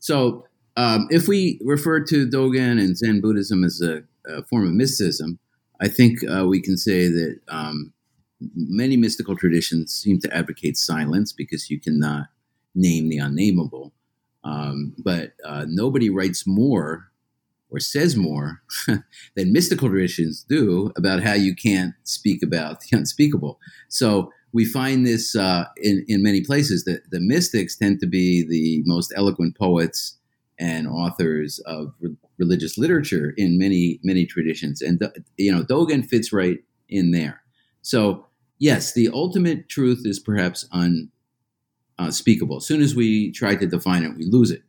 [0.00, 0.47] So
[0.78, 5.40] um, if we refer to Dogen and Zen Buddhism as a, a form of mysticism,
[5.80, 7.92] I think uh, we can say that um,
[8.54, 12.28] many mystical traditions seem to advocate silence because you cannot
[12.76, 13.92] name the unnameable.
[14.44, 17.10] Um, but uh, nobody writes more
[17.70, 18.62] or says more
[19.34, 23.58] than mystical traditions do about how you can't speak about the unspeakable.
[23.88, 28.46] So we find this uh, in, in many places that the mystics tend to be
[28.46, 30.17] the most eloquent poets
[30.58, 35.00] and authors of re- religious literature in many many traditions, and
[35.36, 37.42] you know Dogen fits right in there.
[37.82, 38.26] So
[38.58, 40.68] yes, the ultimate truth is perhaps
[41.98, 42.58] unspeakable.
[42.58, 44.62] As soon as we try to define it, we lose it.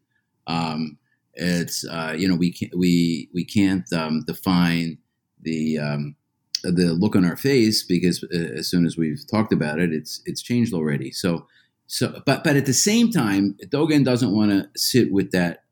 [0.47, 0.97] Um,
[1.33, 4.97] it's uh, you know we can't we we can't um, define
[5.41, 6.15] the um,
[6.63, 10.21] the look on our face because uh, as soon as we've talked about it, it's
[10.25, 11.11] it's changed already.
[11.11, 11.47] So
[11.87, 15.63] so but but at the same time, Dogen doesn't want to sit with that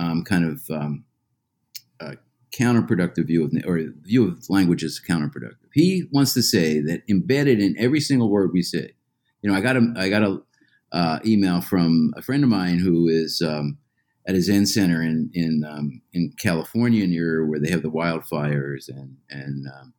[0.00, 1.04] um, kind of um,
[2.00, 2.14] uh,
[2.58, 5.68] counterproductive view of or view of language as counterproductive.
[5.74, 8.94] He wants to say that embedded in every single word we say.
[9.42, 10.40] You know, I got a I got a
[10.92, 13.78] uh, email from a friend of mine who is um,
[14.26, 18.88] at a Zen center in in um, in California near where they have the wildfires,
[18.88, 19.94] and and um,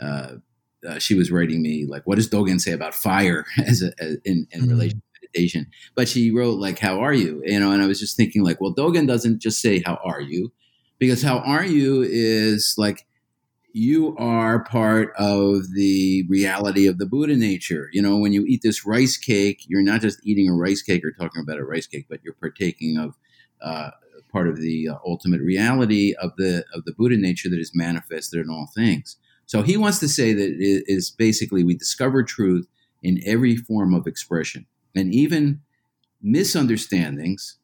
[0.00, 3.92] uh, uh, she was writing me like, "What does Dogen say about fire as, a,
[4.02, 4.70] as in, in mm-hmm.
[4.70, 5.02] relation
[5.34, 8.42] meditation?" But she wrote like, "How are you?" You know, and I was just thinking
[8.42, 10.52] like, well, Dogen doesn't just say "How are you,"
[10.98, 13.06] because "How are you" is like
[13.72, 17.88] you are part of the reality of the Buddha nature.
[17.92, 21.04] You know, when you eat this rice cake, you're not just eating a rice cake
[21.04, 23.14] or talking about a rice cake, but you're partaking of
[23.62, 23.90] uh,
[24.30, 28.40] part of the uh, ultimate reality of the of the Buddha nature that is manifested
[28.40, 29.16] in all things.
[29.46, 32.66] So he wants to say that it is basically we discover truth
[33.02, 35.60] in every form of expression, and even
[36.20, 37.58] misunderstandings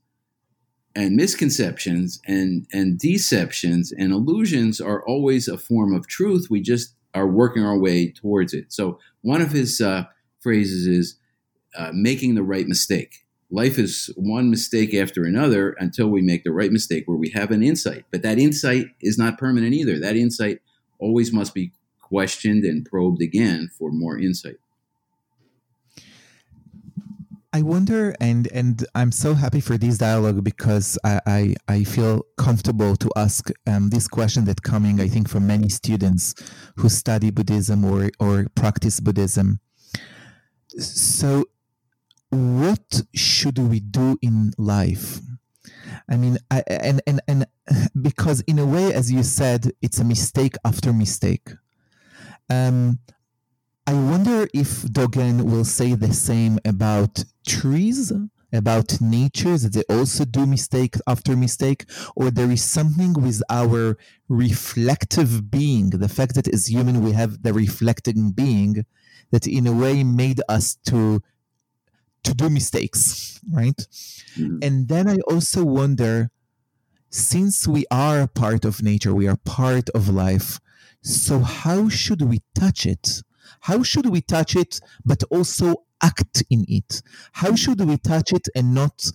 [0.95, 6.49] and misconceptions and and deceptions and illusions are always a form of truth.
[6.51, 8.73] We just are working our way towards it.
[8.73, 10.05] So one of his uh,
[10.41, 11.17] phrases is
[11.77, 16.53] uh, making the right mistake life is one mistake after another until we make the
[16.53, 18.05] right mistake where we have an insight.
[18.11, 19.99] But that insight is not permanent either.
[19.99, 20.61] That insight
[20.99, 24.57] always must be questioned and probed again for more insight.
[27.53, 32.27] I wonder, and and I'm so happy for this dialogue because I I, I feel
[32.37, 36.35] comfortable to ask um, this question that coming I think from many students
[36.77, 39.61] who study Buddhism or or practice Buddhism.
[40.79, 41.47] So
[42.29, 45.21] what should we do in life?
[46.07, 47.47] I mean, I, and and and
[48.03, 51.49] because in a way, as you said, it's a mistake after mistake.
[52.51, 52.99] Um,
[53.87, 57.25] I wonder if Dogen will say the same about
[57.57, 58.13] trees,
[58.53, 61.85] about nature, that they also do mistake after mistake,
[62.17, 63.97] or there is something with our
[64.29, 68.87] reflective being, the fact that as human we have the reflecting being,
[69.33, 71.21] that in a way made us to
[72.25, 73.81] to do mistakes, right?
[74.37, 74.59] Mm-hmm.
[74.63, 76.31] And then I also wonder
[77.11, 80.59] since we are a part of nature, we are part of life,
[81.03, 83.23] so how should we touch it?
[83.69, 87.03] How should we touch it, but also act in it?
[87.33, 89.11] How should we touch it and not,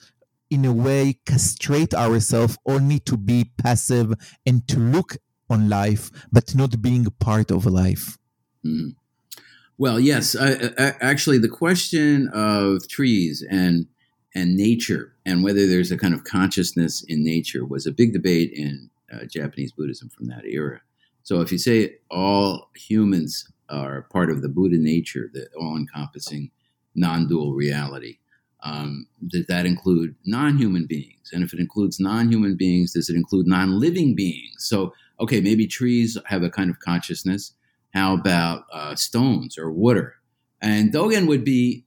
[0.50, 4.13] in a way, castrate ourselves only to be passive
[4.46, 5.17] and to look
[5.50, 8.17] on life, but not being part of life?
[8.65, 8.89] Mm-hmm.
[9.78, 10.36] Well, yes.
[10.36, 13.88] I, I, actually, the question of trees and
[14.36, 18.52] and nature and whether there's a kind of consciousness in nature was a big debate
[18.52, 20.82] in uh, Japanese Buddhism from that era.
[21.24, 25.48] So, if you say all humans are part of the Buddha nature, the
[27.01, 28.17] all-encompassing, non-dual reality,
[28.63, 31.32] um, does that include non-human beings?
[31.34, 34.56] And if it includes non-human beings, does it include non-living beings?
[34.60, 37.53] So, okay, maybe trees have a kind of consciousness
[37.93, 40.15] how about uh, stones or water?
[40.62, 41.86] And Dogen would be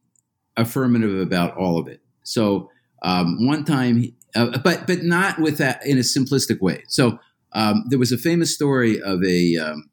[0.57, 2.01] affirmative about all of it.
[2.23, 2.71] So
[3.03, 6.85] um, one time, uh, but but not with that in a simplistic way.
[6.89, 7.19] So
[7.53, 9.91] um, there was a famous story of a um,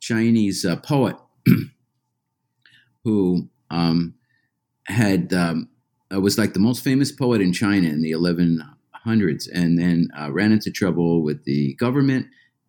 [0.00, 1.16] Chinese uh, poet
[3.04, 4.14] who um,
[4.86, 5.68] had um,
[6.12, 10.30] uh, was like the most famous poet in China in the 1100s, and then uh,
[10.32, 12.26] ran into trouble with the government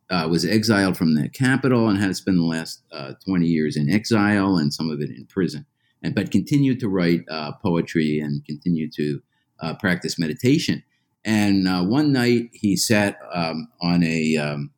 [0.10, 3.78] uh, was exiled from the capital and had to spend the last uh, 20 years
[3.78, 5.66] in exile and some of it in prison,
[6.04, 9.22] and but continued to write uh, poetry and continued to
[9.62, 10.84] uh, practice meditation.
[11.24, 14.72] And one night he sat um, on a um,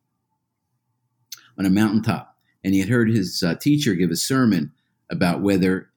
[1.58, 4.72] on a mountaintop, and he had heard his teacher give a sermon
[5.10, 5.90] about whether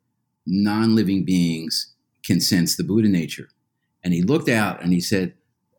[0.47, 3.49] non-living beings can sense the Buddha nature.
[4.03, 5.33] And he looked out and he said,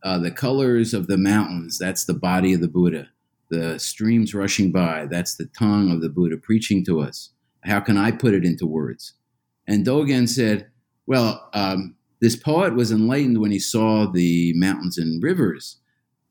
[0.05, 3.09] "The colors of the mountains—that's the body of the Buddha."
[3.51, 5.07] the streams rushing by.
[5.07, 7.31] That's the tongue of the Buddha preaching to us.
[7.65, 9.15] How can I put it into words?
[9.67, 10.69] And Dogen said,
[11.07, 15.79] Well, um, this poet was enlightened when he saw the mountains and rivers.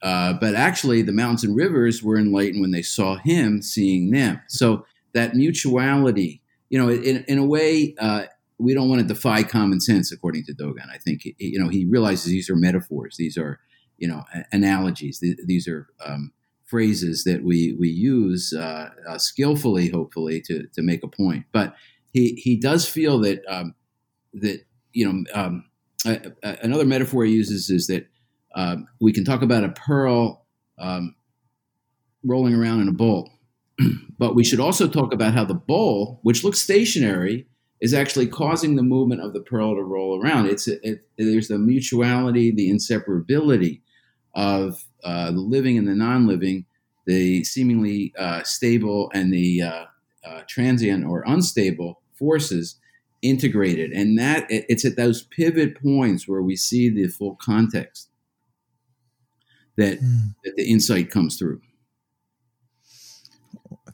[0.01, 4.39] Uh, but actually, the mountains and rivers were enlightened when they saw him seeing them.
[4.47, 8.23] So that mutuality, you know, in, in a way, uh,
[8.59, 10.89] we don't want to defy common sense, according to Dogen.
[10.91, 13.15] I think, you know, he realizes these are metaphors.
[13.17, 13.59] These are
[13.97, 15.23] you know analogies.
[15.45, 16.31] These are um,
[16.65, 21.45] phrases that we we use uh, uh, skillfully, hopefully, to to make a point.
[21.51, 21.75] But
[22.13, 23.75] he he does feel that um,
[24.33, 24.61] that
[24.93, 25.65] you know um,
[26.43, 28.07] another metaphor he uses is that
[28.55, 30.45] uh, we can talk about a pearl
[30.79, 31.15] um,
[32.23, 33.31] rolling around in a bowl,
[34.17, 37.47] but we should also talk about how the bowl, which looks stationary,
[37.79, 40.47] is actually causing the movement of the pearl to roll around.
[40.47, 43.81] It's it, there's the mutuality, the inseparability
[44.33, 46.65] of uh, the living and the non-living,
[47.05, 49.85] the seemingly uh, stable and the uh,
[50.25, 52.79] uh transient or unstable forces
[53.21, 58.09] integrated, and that it's at those pivot points where we see the full context
[59.75, 60.33] that mm.
[60.43, 61.61] that the insight comes through.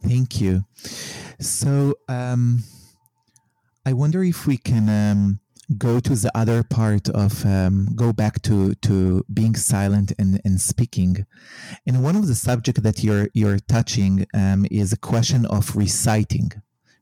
[0.03, 0.65] Thank you.
[1.39, 1.95] So.
[2.07, 2.63] Um
[3.85, 5.39] I wonder if we can um,
[5.77, 10.61] go to the other part of um, go back to to being silent and, and
[10.61, 11.25] speaking.
[11.85, 16.53] And one of the subject that you're you're touching um, is a question of reciting,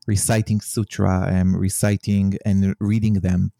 [0.08, 3.52] reciting sutra, um, reciting and reading them.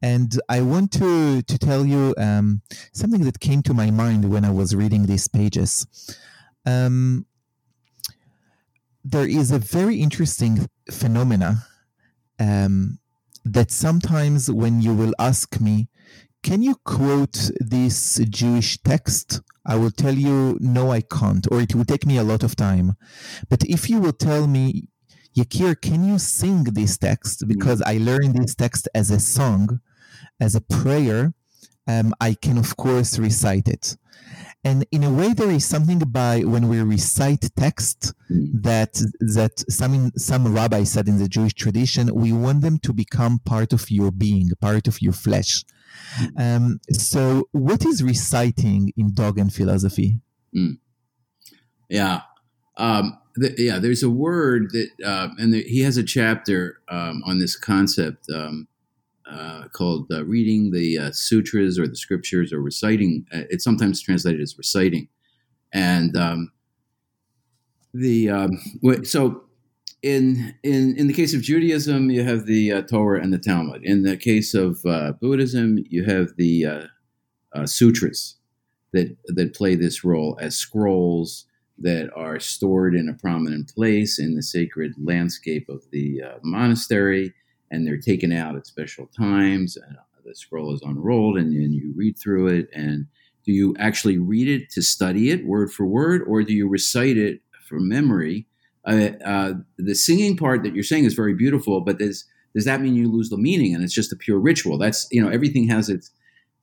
[0.00, 2.62] And I want to to tell you um,
[2.94, 5.86] something that came to my mind when I was reading these pages.
[6.64, 7.26] Um,
[9.08, 11.64] there is a very interesting phenomena
[12.40, 12.98] um,
[13.44, 15.88] that sometimes when you will ask me,
[16.42, 19.42] can you quote this Jewish text?
[19.64, 22.56] I will tell you, no, I can't, or it will take me a lot of
[22.56, 22.96] time.
[23.48, 24.88] But if you will tell me,
[25.36, 27.46] Yakir, can you sing this text?
[27.46, 29.80] Because I learned this text as a song,
[30.40, 31.32] as a prayer,
[31.86, 33.96] um, I can, of course, recite it.
[34.66, 38.48] And in a way, there is something by when we recite text mm.
[38.68, 38.94] that
[39.36, 43.72] that some some rabbi said in the Jewish tradition, we want them to become part
[43.72, 45.64] of your being, part of your flesh.
[46.18, 46.40] Mm.
[46.44, 50.20] Um, so, what is reciting in Dogen philosophy?
[50.52, 50.78] Mm.
[51.88, 52.22] Yeah,
[52.76, 53.78] um, the, yeah.
[53.78, 58.26] There's a word that, uh, and the, he has a chapter um, on this concept.
[58.34, 58.66] Um,
[59.30, 63.26] uh, called uh, reading the uh, sutras or the scriptures or reciting.
[63.32, 65.08] Uh, it's sometimes translated as reciting,
[65.72, 66.52] and um,
[67.92, 68.58] the um,
[69.02, 69.42] so
[70.02, 73.82] in in in the case of Judaism, you have the uh, Torah and the Talmud.
[73.82, 76.88] In the case of uh, Buddhism, you have the
[77.64, 78.36] sutras
[78.92, 81.46] that that play this role as scrolls
[81.78, 87.34] that are stored in a prominent place in the sacred landscape of the monastery
[87.70, 89.76] and they're taken out at special times.
[89.76, 92.68] And the scroll is unrolled, and then you read through it.
[92.72, 93.06] And
[93.44, 97.16] do you actually read it to study it word for word, or do you recite
[97.16, 98.46] it from memory?
[98.84, 102.80] Uh, uh, the singing part that you're saying is very beautiful, but does does that
[102.80, 104.78] mean you lose the meaning and it's just a pure ritual?
[104.78, 106.10] That's you know everything has its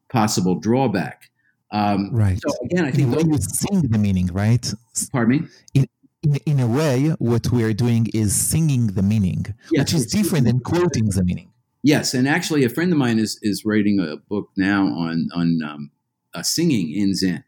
[0.10, 1.30] possible drawback.
[1.72, 2.40] Um, right.
[2.40, 4.74] So again, I think those, you sing the meaning, right?
[5.12, 5.86] Pardon me.
[6.24, 10.06] In, in a way, what we are doing is singing the meaning, yes, which is
[10.08, 11.52] different than quoting the meaning.
[11.84, 15.62] Yes, and actually, a friend of mine is is writing a book now on on
[15.64, 15.92] um,
[16.34, 17.44] uh, singing in Zen,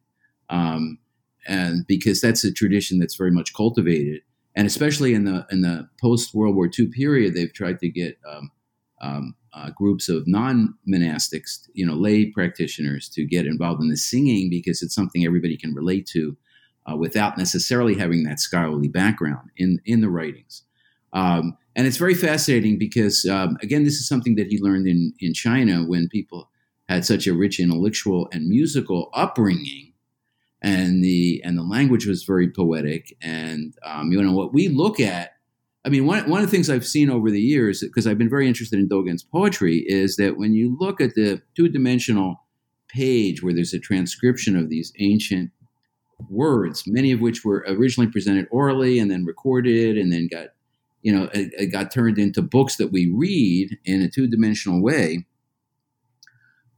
[0.49, 0.99] um,
[1.47, 4.21] and because that's a tradition that's very much cultivated,
[4.55, 8.17] and especially in the in the post World War II period, they've tried to get
[8.29, 8.51] um,
[9.01, 13.95] um uh, groups of non monastics, you know, lay practitioners to get involved in the
[13.95, 16.35] singing because it's something everybody can relate to
[16.89, 20.63] uh, without necessarily having that scholarly background in in the writings.
[21.13, 25.13] Um, and it's very fascinating because um, again, this is something that he learned in
[25.19, 26.49] in China when people
[26.87, 29.93] had such a rich intellectual and musical upbringing,
[30.61, 33.15] and the and the language was very poetic.
[33.21, 35.31] And um, you know what we look at.
[35.83, 38.29] I mean, one, one of the things I've seen over the years, because I've been
[38.29, 42.41] very interested in Dogen's poetry, is that when you look at the two dimensional
[42.87, 45.51] page where there's a transcription of these ancient
[46.29, 50.47] words, many of which were originally presented orally and then recorded and then got,
[51.01, 54.81] you know, it, it got turned into books that we read in a two dimensional
[54.81, 55.25] way.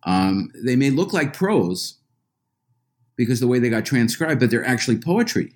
[0.03, 1.97] Um, they may look like prose
[3.15, 5.53] because the way they got transcribed, but they're actually poetry.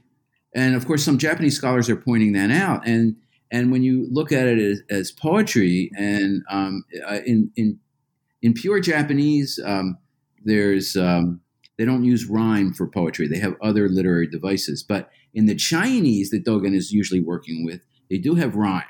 [0.53, 2.85] And of course, some Japanese scholars are pointing that out.
[2.85, 3.15] And
[3.51, 7.79] and when you look at it as, as poetry, and um, uh, in in
[8.41, 9.97] in pure Japanese, um,
[10.43, 11.41] there's um,
[11.82, 13.27] they don't use rhyme for poetry.
[13.27, 14.84] They have other literary devices.
[14.84, 18.84] But in the Chinese that Dogen is usually working with, they do have rhyme.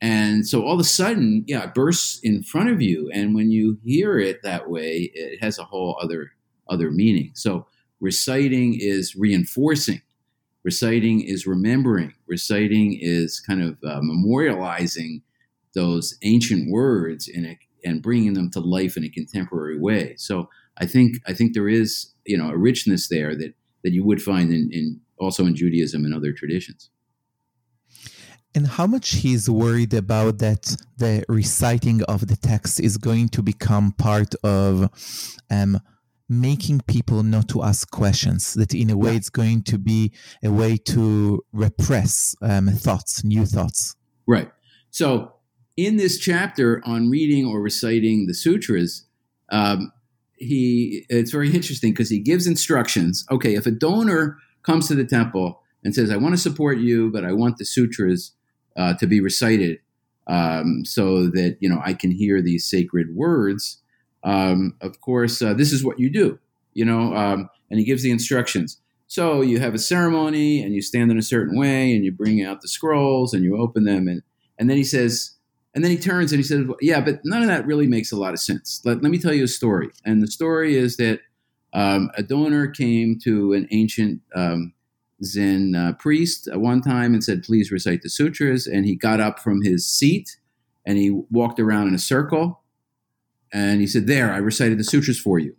[0.00, 3.08] And so all of a sudden, yeah, it bursts in front of you.
[3.14, 6.32] And when you hear it that way, it has a whole other
[6.68, 7.30] other meaning.
[7.34, 7.68] So
[8.00, 10.02] reciting is reinforcing.
[10.64, 12.14] Reciting is remembering.
[12.26, 15.22] Reciting is kind of uh, memorializing
[15.76, 20.16] those ancient words in a, and bringing them to life in a contemporary way.
[20.16, 24.04] So I think I think there is you know a richness there that that you
[24.04, 26.90] would find in, in also in Judaism and other traditions.
[28.56, 33.42] And how much he's worried about that the reciting of the text is going to
[33.42, 34.88] become part of
[35.50, 35.80] um,
[36.28, 38.54] making people not to ask questions.
[38.54, 40.12] That in a way, it's going to be
[40.42, 43.96] a way to repress um, thoughts, new thoughts.
[44.26, 44.50] Right.
[44.90, 45.34] So
[45.76, 49.06] in this chapter on reading or reciting the sutras,
[49.50, 49.92] um,
[50.36, 53.24] he it's very interesting because he gives instructions.
[53.30, 57.10] Okay, if a donor comes to the temple and says, "I want to support you,
[57.10, 58.32] but I want the sutras."
[58.76, 59.78] uh, to be recited
[60.26, 63.80] um, so that you know I can hear these sacred words.
[64.22, 66.38] Um, of course, uh, this is what you do,
[66.72, 68.80] you know, um, and he gives the instructions.
[69.06, 72.42] So you have a ceremony, and you stand in a certain way, and you bring
[72.42, 74.22] out the scrolls, and you open them, and
[74.58, 75.33] and then he says,
[75.74, 78.16] and then he turns and he says, "Yeah, but none of that really makes a
[78.16, 78.80] lot of sense.
[78.84, 81.20] Let, let me tell you a story." And the story is that
[81.72, 84.72] um, a donor came to an ancient um,
[85.24, 88.66] Zen uh, priest at one time and said, Please recite the sutras.
[88.66, 90.36] And he got up from his seat
[90.86, 92.62] and he walked around in a circle.
[93.52, 95.56] And he said, There, I recited the sutras for you.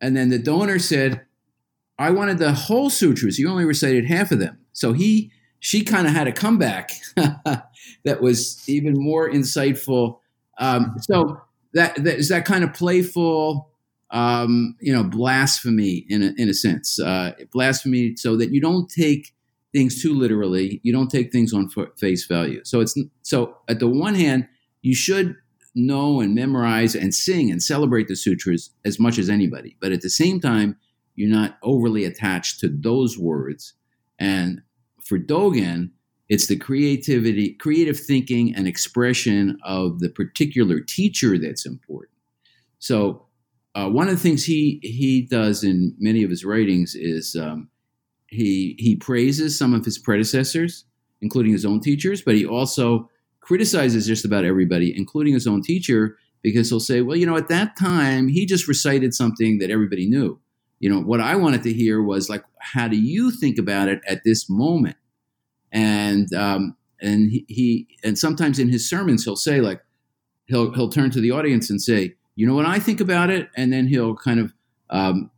[0.00, 1.22] And then the donor said,
[1.98, 3.38] I wanted the whole sutras.
[3.38, 4.58] You only recited half of them.
[4.72, 10.18] So he, she kind of had a comeback that was even more insightful.
[10.58, 11.40] Um, so
[11.74, 13.70] that, that is that kind of playful,
[14.10, 18.88] um, you know, blasphemy in a, in a sense, uh, blasphemy, so that you don't
[18.88, 19.34] take
[19.72, 22.60] things too literally, you don't take things on face value.
[22.64, 24.48] So it's so at the one hand,
[24.82, 25.36] you should
[25.74, 30.00] know and memorize and sing and celebrate the sutras as much as anybody, but at
[30.00, 30.76] the same time,
[31.14, 33.74] you're not overly attached to those words.
[34.18, 34.62] And
[35.06, 35.90] for Dogen,
[36.28, 42.12] it's the creativity, creative thinking, and expression of the particular teacher that's important.
[42.78, 43.26] So
[43.74, 47.68] uh, one of the things he he does in many of his writings is um,
[48.28, 50.84] he he praises some of his predecessors,
[51.20, 53.08] including his own teachers, but he also
[53.40, 57.48] criticizes just about everybody, including his own teacher, because he'll say, well, you know, at
[57.48, 60.40] that time he just recited something that everybody knew.
[60.78, 64.00] You know, what I wanted to hear was like, how do you think about it
[64.06, 64.96] at this moment?
[65.72, 69.82] And um, and he, he and sometimes in his sermons he'll say like
[70.46, 73.48] he'll he'll turn to the audience and say you know what I think about it?
[73.56, 74.52] And then he'll kind of
[74.90, 75.30] um,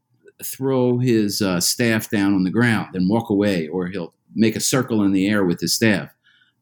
[0.45, 4.61] throw his uh, staff down on the ground and walk away, or he'll make a
[4.61, 6.13] circle in the air with his staff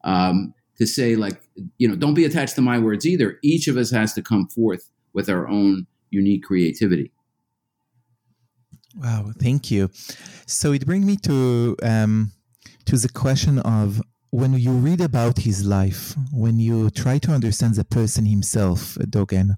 [0.03, 1.41] um, to say, like,
[1.79, 3.39] you know, don't be attached to my words either.
[3.43, 7.11] Each of us has to come forth with our own unique creativity.
[8.95, 9.89] Wow, thank you.
[10.45, 12.31] So it brings me to um,
[12.85, 17.75] to the question of when you read about his life, when you try to understand
[17.75, 19.55] the person himself, Dogen,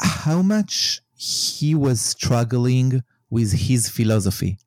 [0.00, 4.58] how much he was struggling with his philosophy.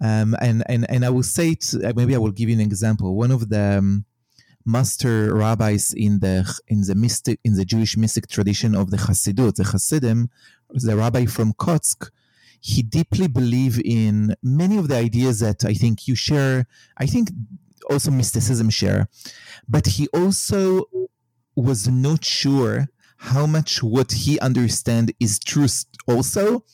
[0.00, 2.60] Um, and, and, and I will say, it, uh, maybe I will give you an
[2.60, 3.14] example.
[3.16, 4.04] One of the um,
[4.64, 9.54] master rabbis in the in the mystic in the Jewish mystic tradition of the Hasidut,
[9.54, 10.28] the Hasidim,
[10.70, 12.10] the rabbi from Kotsk,
[12.62, 16.66] he deeply believed in many of the ideas that I think you share.
[16.96, 17.30] I think
[17.90, 19.08] also mysticism share,
[19.68, 20.84] but he also
[21.56, 26.64] was not sure how much what he understand is truth also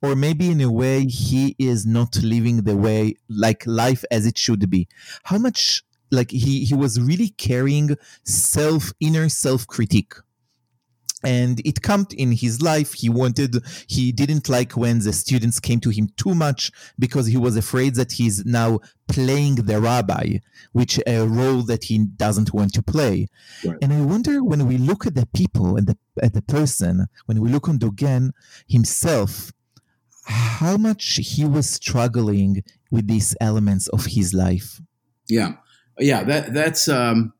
[0.00, 4.36] or maybe in a way he is not living the way like life as it
[4.36, 4.88] should be
[5.24, 10.14] how much like he he was really carrying self inner self critique
[11.24, 12.94] and it came in his life.
[12.94, 13.56] He wanted
[13.86, 17.94] he didn't like when the students came to him too much because he was afraid
[17.96, 20.38] that he's now playing the rabbi
[20.72, 23.26] which a role that he doesn't want to play.
[23.64, 23.76] Right.
[23.82, 27.40] and i wonder when we look at the people and the at the person when
[27.40, 28.30] we look on dogen
[28.68, 29.52] himself
[30.24, 34.80] how much he was struggling with these elements of his life.
[35.28, 35.54] Yeah.
[35.98, 37.32] Yeah that that's um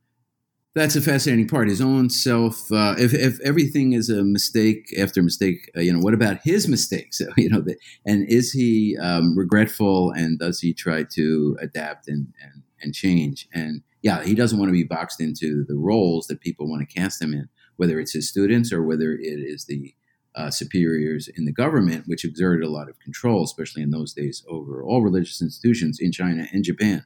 [0.75, 1.69] that's a fascinating part.
[1.69, 2.71] His own self.
[2.73, 6.67] Uh, if, if everything is a mistake after mistake, uh, you know, what about his
[6.67, 7.21] mistakes?
[7.37, 10.13] you know, the, and is he um, regretful?
[10.13, 13.49] And does he try to adapt and, and and change?
[13.53, 16.95] And yeah, he doesn't want to be boxed into the roles that people want to
[16.95, 19.95] cast him in, whether it's his students or whether it is the
[20.35, 24.43] uh, superiors in the government, which exerted a lot of control, especially in those days,
[24.49, 27.05] over all religious institutions in China and Japan.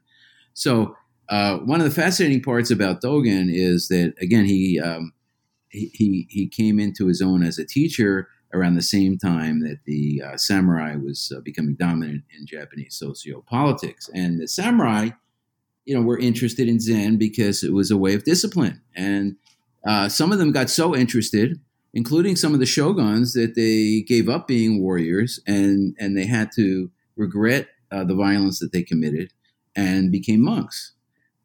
[0.54, 0.96] So
[1.28, 5.12] uh, one of the fascinating parts about Dogen is that again he, um,
[5.68, 9.80] he, he he came into his own as a teacher around the same time that
[9.84, 15.10] the uh, samurai was uh, becoming dominant in Japanese socio-politics, and the samurai,
[15.84, 19.36] you know, were interested in Zen because it was a way of discipline, and
[19.86, 21.60] uh, some of them got so interested
[21.96, 26.52] including some of the shoguns that they gave up being warriors and and they had
[26.52, 29.32] to regret uh, the violence that they committed
[29.74, 30.92] and became monks.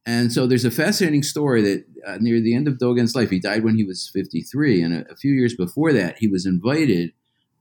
[0.05, 3.39] And so there's a fascinating story that uh, near the end of Dogen's life, he
[3.39, 7.13] died when he was 53, and a, a few years before that, he was invited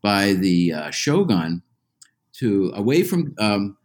[0.02, 1.62] by the uh, shogun
[2.32, 3.76] to away from um,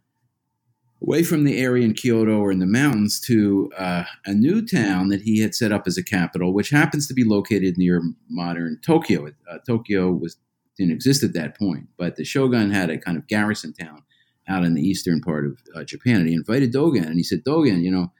[1.02, 5.08] away from the area in Kyoto or in the mountains to uh, a new town
[5.08, 8.78] that he had set up as a capital, which happens to be located near modern
[8.84, 9.28] Tokyo.
[9.50, 10.36] Uh, Tokyo was
[10.76, 14.02] didn't exist at that point, but the shogun had a kind of garrison town
[14.46, 17.44] out in the eastern part of uh, Japan, and he invited Dogen, and he said,
[17.44, 18.12] "Dogen, you know."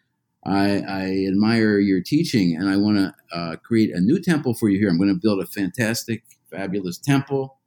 [0.46, 4.68] I, I admire your teaching, and I want to uh, create a new temple for
[4.68, 4.88] you here.
[4.88, 7.58] I'm going to build a fantastic, fabulous temple,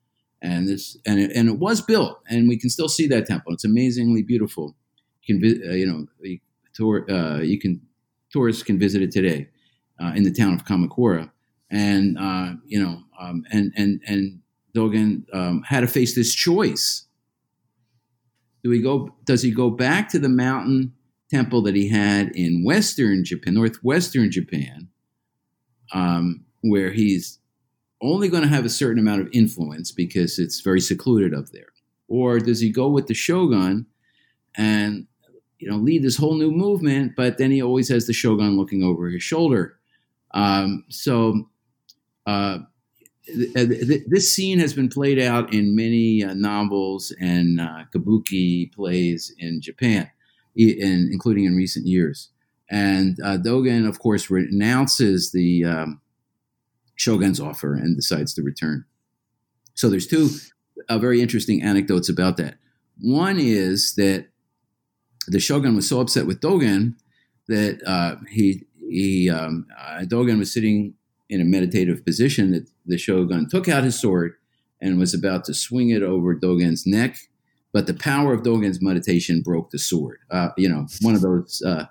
[0.42, 3.54] and this and it, and it was built, and we can still see that temple.
[3.54, 4.76] It's amazingly beautiful
[5.24, 6.40] You can uh, you know you,
[6.74, 7.82] tour, uh, you can
[8.32, 9.50] tourists can visit it today
[10.02, 11.30] uh, in the town of Kamakura,
[11.70, 14.40] and uh, you know um, and and and
[14.74, 17.06] Dogen um, had to face this choice.
[18.64, 19.14] Do he go?
[19.26, 20.94] Does he go back to the mountain
[21.30, 24.90] temple that he had in Western Japan, northwestern Japan,
[25.94, 27.40] um, where he's
[28.02, 31.74] only going to have a certain amount of influence because it's very secluded up there,
[32.08, 33.86] or does he go with the shogun
[34.56, 35.08] and
[35.60, 38.82] you know, lead this whole new movement, but then he always has the shogun looking
[38.82, 39.78] over his shoulder.
[40.32, 41.50] Um, so
[42.26, 42.60] uh,
[43.26, 48.72] th- th- this scene has been played out in many uh, novels and uh, kabuki
[48.74, 50.10] plays in Japan,
[50.56, 52.30] in, including in recent years.
[52.70, 56.02] And uh, Dogen, of course, renounces the um,
[56.96, 58.86] shogun's offer and decides to return.
[59.74, 60.30] So there's two
[60.88, 62.56] uh, very interesting anecdotes about that.
[63.02, 64.28] One is that
[65.28, 66.96] the shogun was so upset with Dogen
[67.48, 70.96] that uh, he he um, uh, Dogen was sitting
[71.30, 74.34] in a meditative position that the shogun took out his sword
[74.82, 77.18] and was about to swing it over Dogen's neck,
[77.72, 80.20] but the power of Dogen's meditation broke the sword.
[80.32, 81.86] Uh, you know, one of those uh,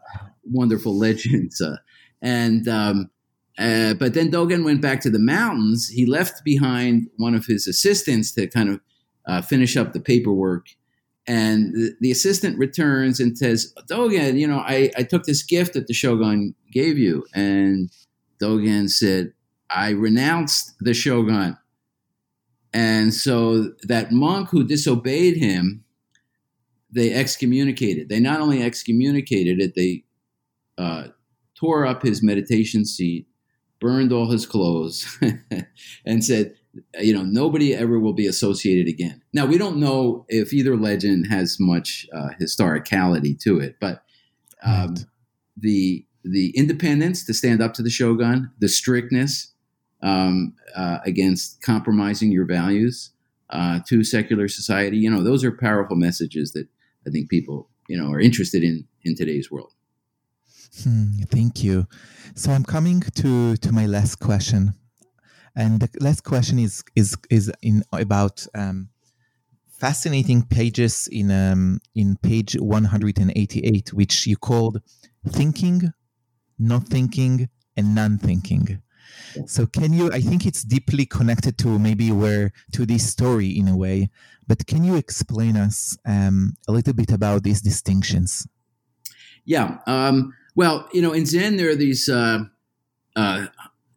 [0.45, 1.61] wonderful legends.
[1.61, 1.77] Uh,
[2.21, 3.11] and um,
[3.59, 5.89] uh, but then Dogen went back to the mountains.
[5.89, 8.81] He left behind one of his assistants to kind
[9.27, 10.69] of finish up the paperwork
[11.29, 15.75] and the, the, assistant returns and says, Dogen, you know, I, I took this gift
[15.75, 17.27] that the shogun gave you.
[17.35, 17.91] And
[18.43, 19.35] Dogen said,
[19.71, 21.59] I renounced the shogun.
[22.79, 25.83] And so that monk who disobeyed him,
[26.93, 28.09] they excommunicated.
[28.09, 30.05] They not only excommunicated it, they
[30.79, 31.09] uh,
[31.57, 33.27] tore up his meditation seat,
[33.81, 35.19] burned all his clothes,
[36.07, 36.55] and said,
[37.01, 39.23] you know, nobody ever will be associated again.
[39.33, 44.05] Now, we don't know if either legend has much uh, historicality to it, but
[44.63, 45.05] um, right.
[45.57, 49.53] the the independence to stand up to the shogun, the strictness
[50.03, 53.11] um, uh, against compromising your values
[53.51, 56.69] uh, to secular society, you know, those are powerful messages that
[57.07, 59.73] I think people, you know, are interested in in today's world.
[60.83, 61.87] Hmm, thank you.
[62.35, 64.75] So I'm coming to to my last question.
[65.57, 68.91] And the last question is is is in about um,
[69.79, 74.81] fascinating pages in um, in page 188, which you called
[75.27, 75.93] thinking,
[76.59, 78.83] not thinking, and non-thinking.
[79.47, 80.11] So can you?
[80.13, 84.11] I think it's deeply connected to maybe where to this story in a way.
[84.47, 88.47] But can you explain us um, a little bit about these distinctions?
[89.45, 89.79] Yeah.
[89.87, 92.41] Um, well, you know, in Zen there are these uh,
[93.17, 93.47] uh,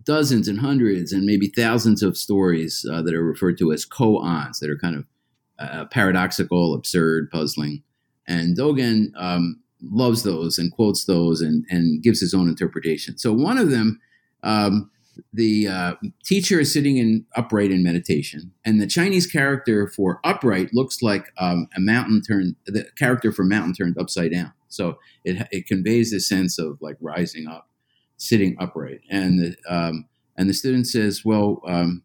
[0.03, 4.59] dozens and hundreds and maybe thousands of stories uh, that are referred to as koans
[4.59, 5.05] that are kind of
[5.59, 7.84] uh, paradoxical, absurd, puzzling.
[8.28, 13.18] And Dogen um, loves those and quotes those and, and gives his own interpretation.
[13.18, 13.99] So one of them,
[14.43, 14.89] um,
[15.34, 15.93] the uh,
[16.24, 21.32] teacher is sitting in upright in meditation, and the Chinese character for upright looks like
[21.38, 22.55] um, a mountain turned.
[22.65, 24.53] The character for mountain turned upside down.
[24.67, 27.67] So it it conveys this sense of like rising up
[28.22, 29.01] sitting upright.
[29.09, 30.07] And the, um,
[30.38, 32.03] and the student says, well, um,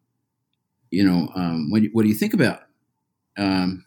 [0.90, 2.60] you know, um, what, do you, what do you think about?
[3.36, 3.84] Um,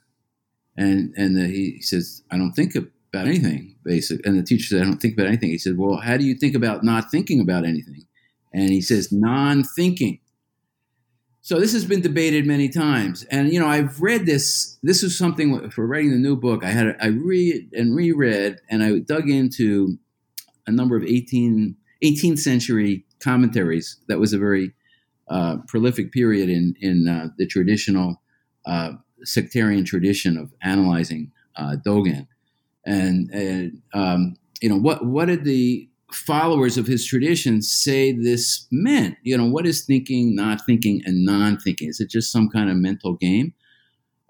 [0.78, 4.24] and and the, he says, I don't think about anything, basically.
[4.30, 5.50] And the teacher said, I don't think about anything.
[5.50, 8.06] He said, well, how do you think about not thinking about anything?
[8.52, 10.20] And he says, non-thinking.
[11.42, 14.78] So this has been debated many times, and you know I've read this.
[14.84, 16.64] This is something for writing the new book.
[16.64, 19.98] I had I read and reread, and I dug into
[20.68, 23.98] a number of eighteen 18th century commentaries.
[24.08, 24.74] That was a very
[25.30, 28.22] uh, prolific period in in uh, the traditional
[28.66, 28.94] uh,
[29.24, 32.28] sectarian tradition of analyzing uh, Dogen,
[32.86, 38.68] and, and um, you know what what did the followers of his tradition say this
[38.72, 39.18] meant.
[39.24, 41.90] You know, what is thinking, not thinking, and non thinking?
[41.90, 43.54] Is it just some kind of mental game?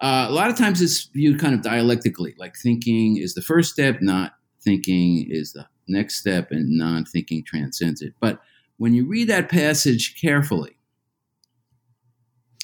[0.02, 3.72] Uh, a lot of times it's viewed kind of dialectically, like thinking is the first
[3.72, 8.14] step, not thinking is the next step, and non thinking transcends it.
[8.20, 8.40] But
[8.78, 10.78] when you read that passage carefully,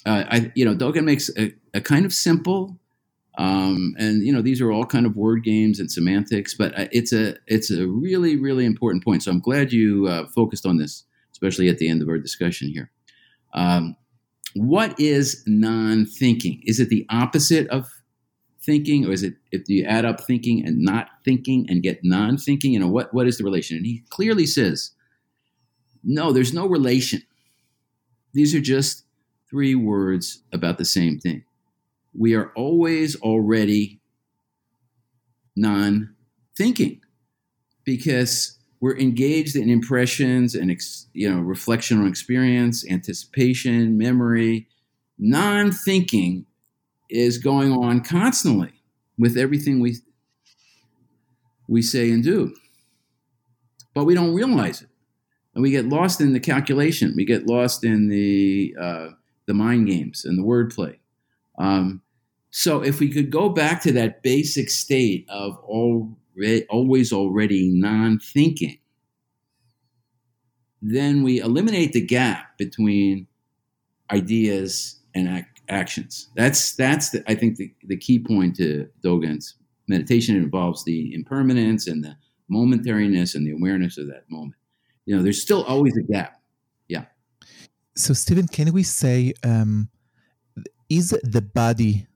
[0.05, 2.79] uh, I, you know, Dogen makes a, a kind of simple
[3.37, 6.87] um, and you know these are all kind of word games and semantics, but uh,
[6.91, 9.23] it's a it's a really really important point.
[9.23, 12.69] So I'm glad you uh, focused on this, especially at the end of our discussion
[12.69, 12.91] here.
[13.53, 13.95] Um,
[14.53, 16.61] what is non-thinking?
[16.65, 17.89] Is it the opposite of
[18.61, 22.71] thinking, or is it if you add up thinking and not thinking and get non-thinking?
[22.71, 23.75] You know what what is the relation?
[23.75, 24.91] And he clearly says,
[26.03, 27.21] no, there's no relation.
[28.33, 29.03] These are just
[29.49, 31.43] three words about the same thing
[32.17, 33.99] we are always already
[35.55, 36.15] non
[36.57, 37.01] thinking
[37.83, 40.75] because we're engaged in impressions and
[41.13, 44.67] you know reflection on experience anticipation memory.
[45.17, 46.45] Non-thinking
[47.09, 48.73] is going on constantly
[49.17, 49.95] with everything we
[51.69, 52.53] we say and do
[53.95, 54.89] but we don't realize it.
[55.55, 57.13] And we get lost in the calculation.
[57.15, 59.09] We get lost in the uh,
[59.47, 60.97] the mind games and the wordplay.
[61.57, 62.01] Um,
[62.57, 68.77] so if we could go back to that basic state of already, always already non-thinking,
[70.81, 73.27] then we eliminate the gap between
[74.09, 76.29] ideas and ac- actions.
[76.37, 79.55] That's that's the, I think the, the key point to Dogen's
[79.89, 80.37] meditation.
[80.37, 82.15] It involves the impermanence and the
[82.49, 84.55] momentariness and the awareness of that moment.
[85.05, 86.39] You know, there's still always a gap.
[86.87, 87.03] Yeah.
[87.97, 89.89] So, Steven, can we say um,
[90.89, 92.07] is the body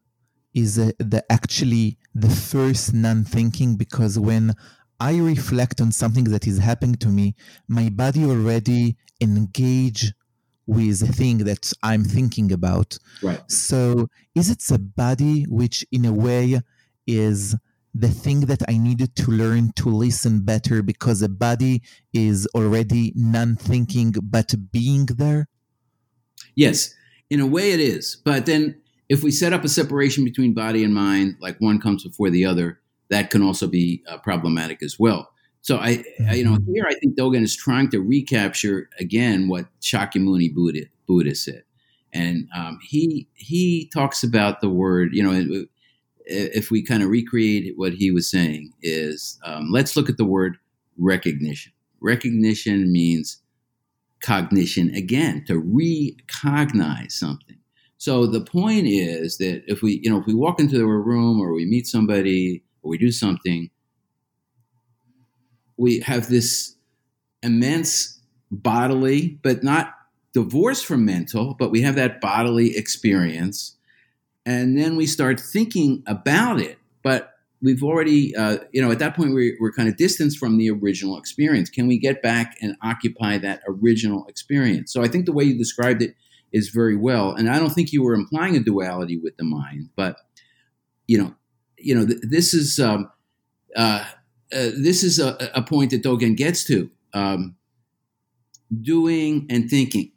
[0.60, 4.54] is uh, the actually the first non-thinking because when
[5.00, 7.36] I reflect on something that is happening to me,
[7.68, 10.14] my body already engage
[10.68, 12.98] with the thing that I'm thinking about.
[13.24, 13.42] Right.
[13.50, 16.60] So is it the body which in a way
[17.08, 17.56] is
[17.96, 21.82] the thing that I needed to learn to listen better because the body
[22.14, 25.48] is already non-thinking but being there?
[26.56, 26.94] Yes,
[27.30, 28.18] in a way it is.
[28.24, 32.04] But then if we set up a separation between body and mind, like one comes
[32.04, 32.80] before the other,
[33.10, 35.32] that can also be uh, problematic as well.
[35.62, 36.74] So I, I, you know, mm-hmm.
[36.74, 41.64] here I think Dogen is trying to recapture again what Shakyamuni Buddha, Buddha said,
[42.14, 45.10] and um, he he talks about the word.
[45.12, 45.66] You know,
[46.26, 50.26] if we kind of recreate what he was saying, is um, let's look at the
[50.26, 50.58] word
[50.98, 51.74] recognition.
[52.00, 53.42] Recognition means
[54.22, 57.59] cognition again, to recognize something.
[58.00, 61.42] So the point is that if we, you know, if we walk into a room
[61.42, 63.70] or we meet somebody or we do something,
[65.76, 66.76] we have this
[67.44, 68.22] immense
[68.52, 69.94] bodily, but not
[70.34, 73.76] divorced from mental, but we have that bodily experience.
[74.46, 76.78] And then we start thinking about it.
[77.04, 80.58] But we've already, uh, you know, at that point, we're, we're kind of distanced from
[80.58, 81.70] the original experience.
[81.70, 84.94] Can we get back and occupy that original experience?
[84.94, 86.16] So I think the way you described it
[86.52, 87.34] is very well.
[87.34, 90.18] And I don't think you were implying a duality with the mind, but
[91.08, 91.36] you know,
[91.78, 93.10] you know, th- this is um,
[93.76, 94.06] uh,
[94.52, 96.90] uh, this is a, a, point that Dogen gets to.
[97.14, 97.56] Um,
[98.82, 100.12] doing and thinking.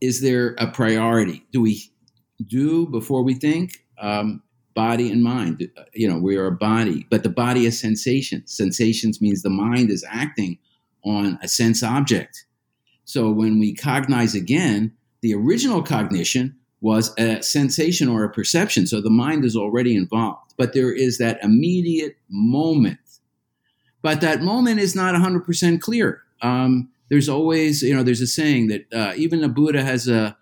[0.00, 1.44] Is there a priority?
[1.52, 1.90] Do we
[2.46, 3.84] do before we think?
[4.00, 4.42] Um,
[4.74, 5.68] body and mind.
[5.94, 8.46] You know, we are a body, but the body is sensation.
[8.46, 10.58] Sensations means the mind is acting
[11.04, 12.46] on a sense object.
[13.04, 14.92] So when we cognize again,
[15.22, 18.86] the original cognition was a sensation or a perception.
[18.86, 22.98] So the mind is already involved, but there is that immediate moment.
[24.02, 26.22] But that moment is not 100% clear.
[26.42, 30.36] Um, there's always, you know, there's a saying that uh, even a Buddha has a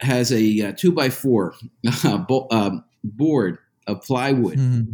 [0.00, 1.54] has a, uh, two by four
[2.04, 4.58] uh, bo- um, board of plywood.
[4.58, 4.92] Mm-hmm.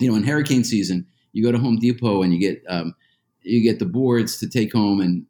[0.00, 2.94] You know, in hurricane season, you go to Home Depot and you get um,
[3.42, 5.24] you get the boards to take home and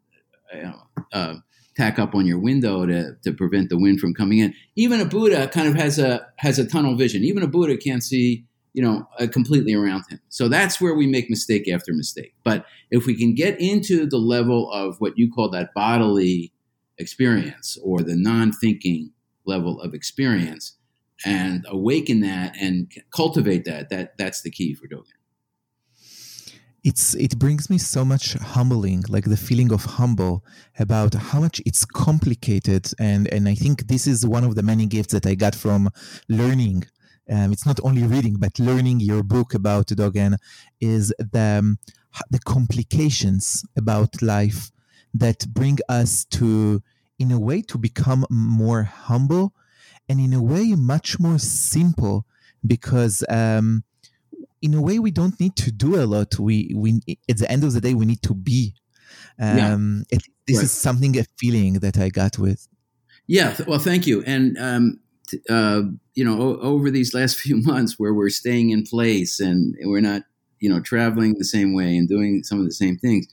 [0.54, 1.34] you know, uh,
[1.76, 4.54] tack up on your window to, to prevent the wind from coming in.
[4.76, 7.24] Even a Buddha kind of has a has a tunnel vision.
[7.24, 10.20] Even a Buddha can't see, you know, uh, completely around him.
[10.28, 12.34] So that's where we make mistake after mistake.
[12.44, 16.52] But if we can get into the level of what you call that bodily
[16.98, 19.12] experience or the non-thinking
[19.44, 20.76] level of experience
[21.24, 25.21] and awaken that and cultivate that, that that's the key for Dogen
[26.84, 30.44] it's it brings me so much humbling like the feeling of humble
[30.78, 32.90] about how much it's complicated.
[32.98, 35.90] And and i think this is one of the many gifts that i got from
[36.28, 36.84] learning.
[37.30, 40.36] Um, it's not only reading but learning your book about dogen
[40.80, 41.78] is the um,
[42.30, 44.70] the complications about life
[45.14, 46.82] that bring us to,
[47.18, 49.54] in a way, to become more humble
[50.08, 52.26] and in a way much more simple
[52.66, 53.84] because um,
[54.62, 56.38] in a way we don't need to do a lot.
[56.38, 58.74] We we at the end of the day we need to be.
[59.38, 60.16] Um, yeah.
[60.16, 60.64] it, this right.
[60.64, 62.68] is something a feeling that i got with.
[63.26, 64.22] Yeah well thank you.
[64.24, 65.00] And um,
[65.50, 65.82] uh,
[66.14, 70.00] you know o- over these last few months where we're staying in place and we're
[70.00, 70.22] not
[70.60, 73.26] you know traveling the same way and doing some of the same things.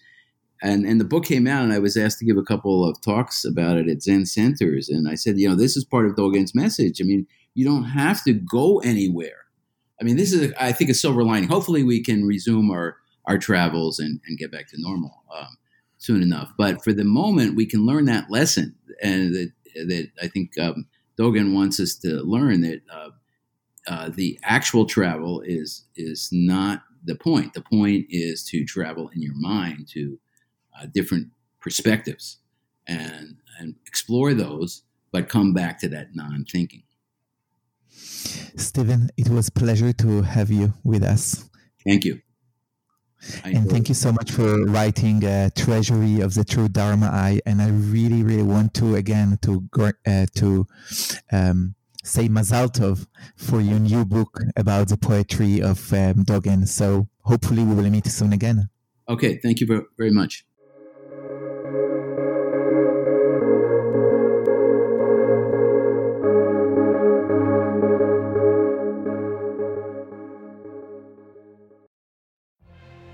[0.62, 3.00] And and the book came out and i was asked to give a couple of
[3.02, 4.90] talks about it at zen centers.
[4.90, 7.00] And i said you know this is part of dogen's message.
[7.02, 9.46] I mean you don't have to go anywhere
[10.00, 11.50] i mean this is i think a silver lining.
[11.50, 15.58] Hopefully we can resume our our travels and, and get back to normal um,
[15.97, 16.52] soon enough.
[16.58, 20.88] But for the moment we can learn that lesson and that that i think um,
[21.18, 23.10] dogen wants us to learn that uh,
[23.88, 27.54] uh, the actual travel is is not the point.
[27.54, 30.20] The point is to travel in your mind to
[30.80, 31.28] uh, different
[31.60, 32.38] perspectives
[32.88, 36.84] and, and explore those, but come back to that non thinking.
[38.56, 41.50] Steven, it was a pleasure to have you with us.
[41.86, 42.22] Thank you.
[43.43, 47.41] I and thank you so much for writing uh, "Treasury of the True Dharma Eye."
[47.45, 49.68] And I really, really want to again to
[50.08, 50.68] uh, to
[51.32, 56.68] um, say Mazal Tov for your new book about the poetry of um, Dogen.
[56.68, 58.70] So hopefully we will meet soon again.
[59.10, 60.45] Okay, thank you very much.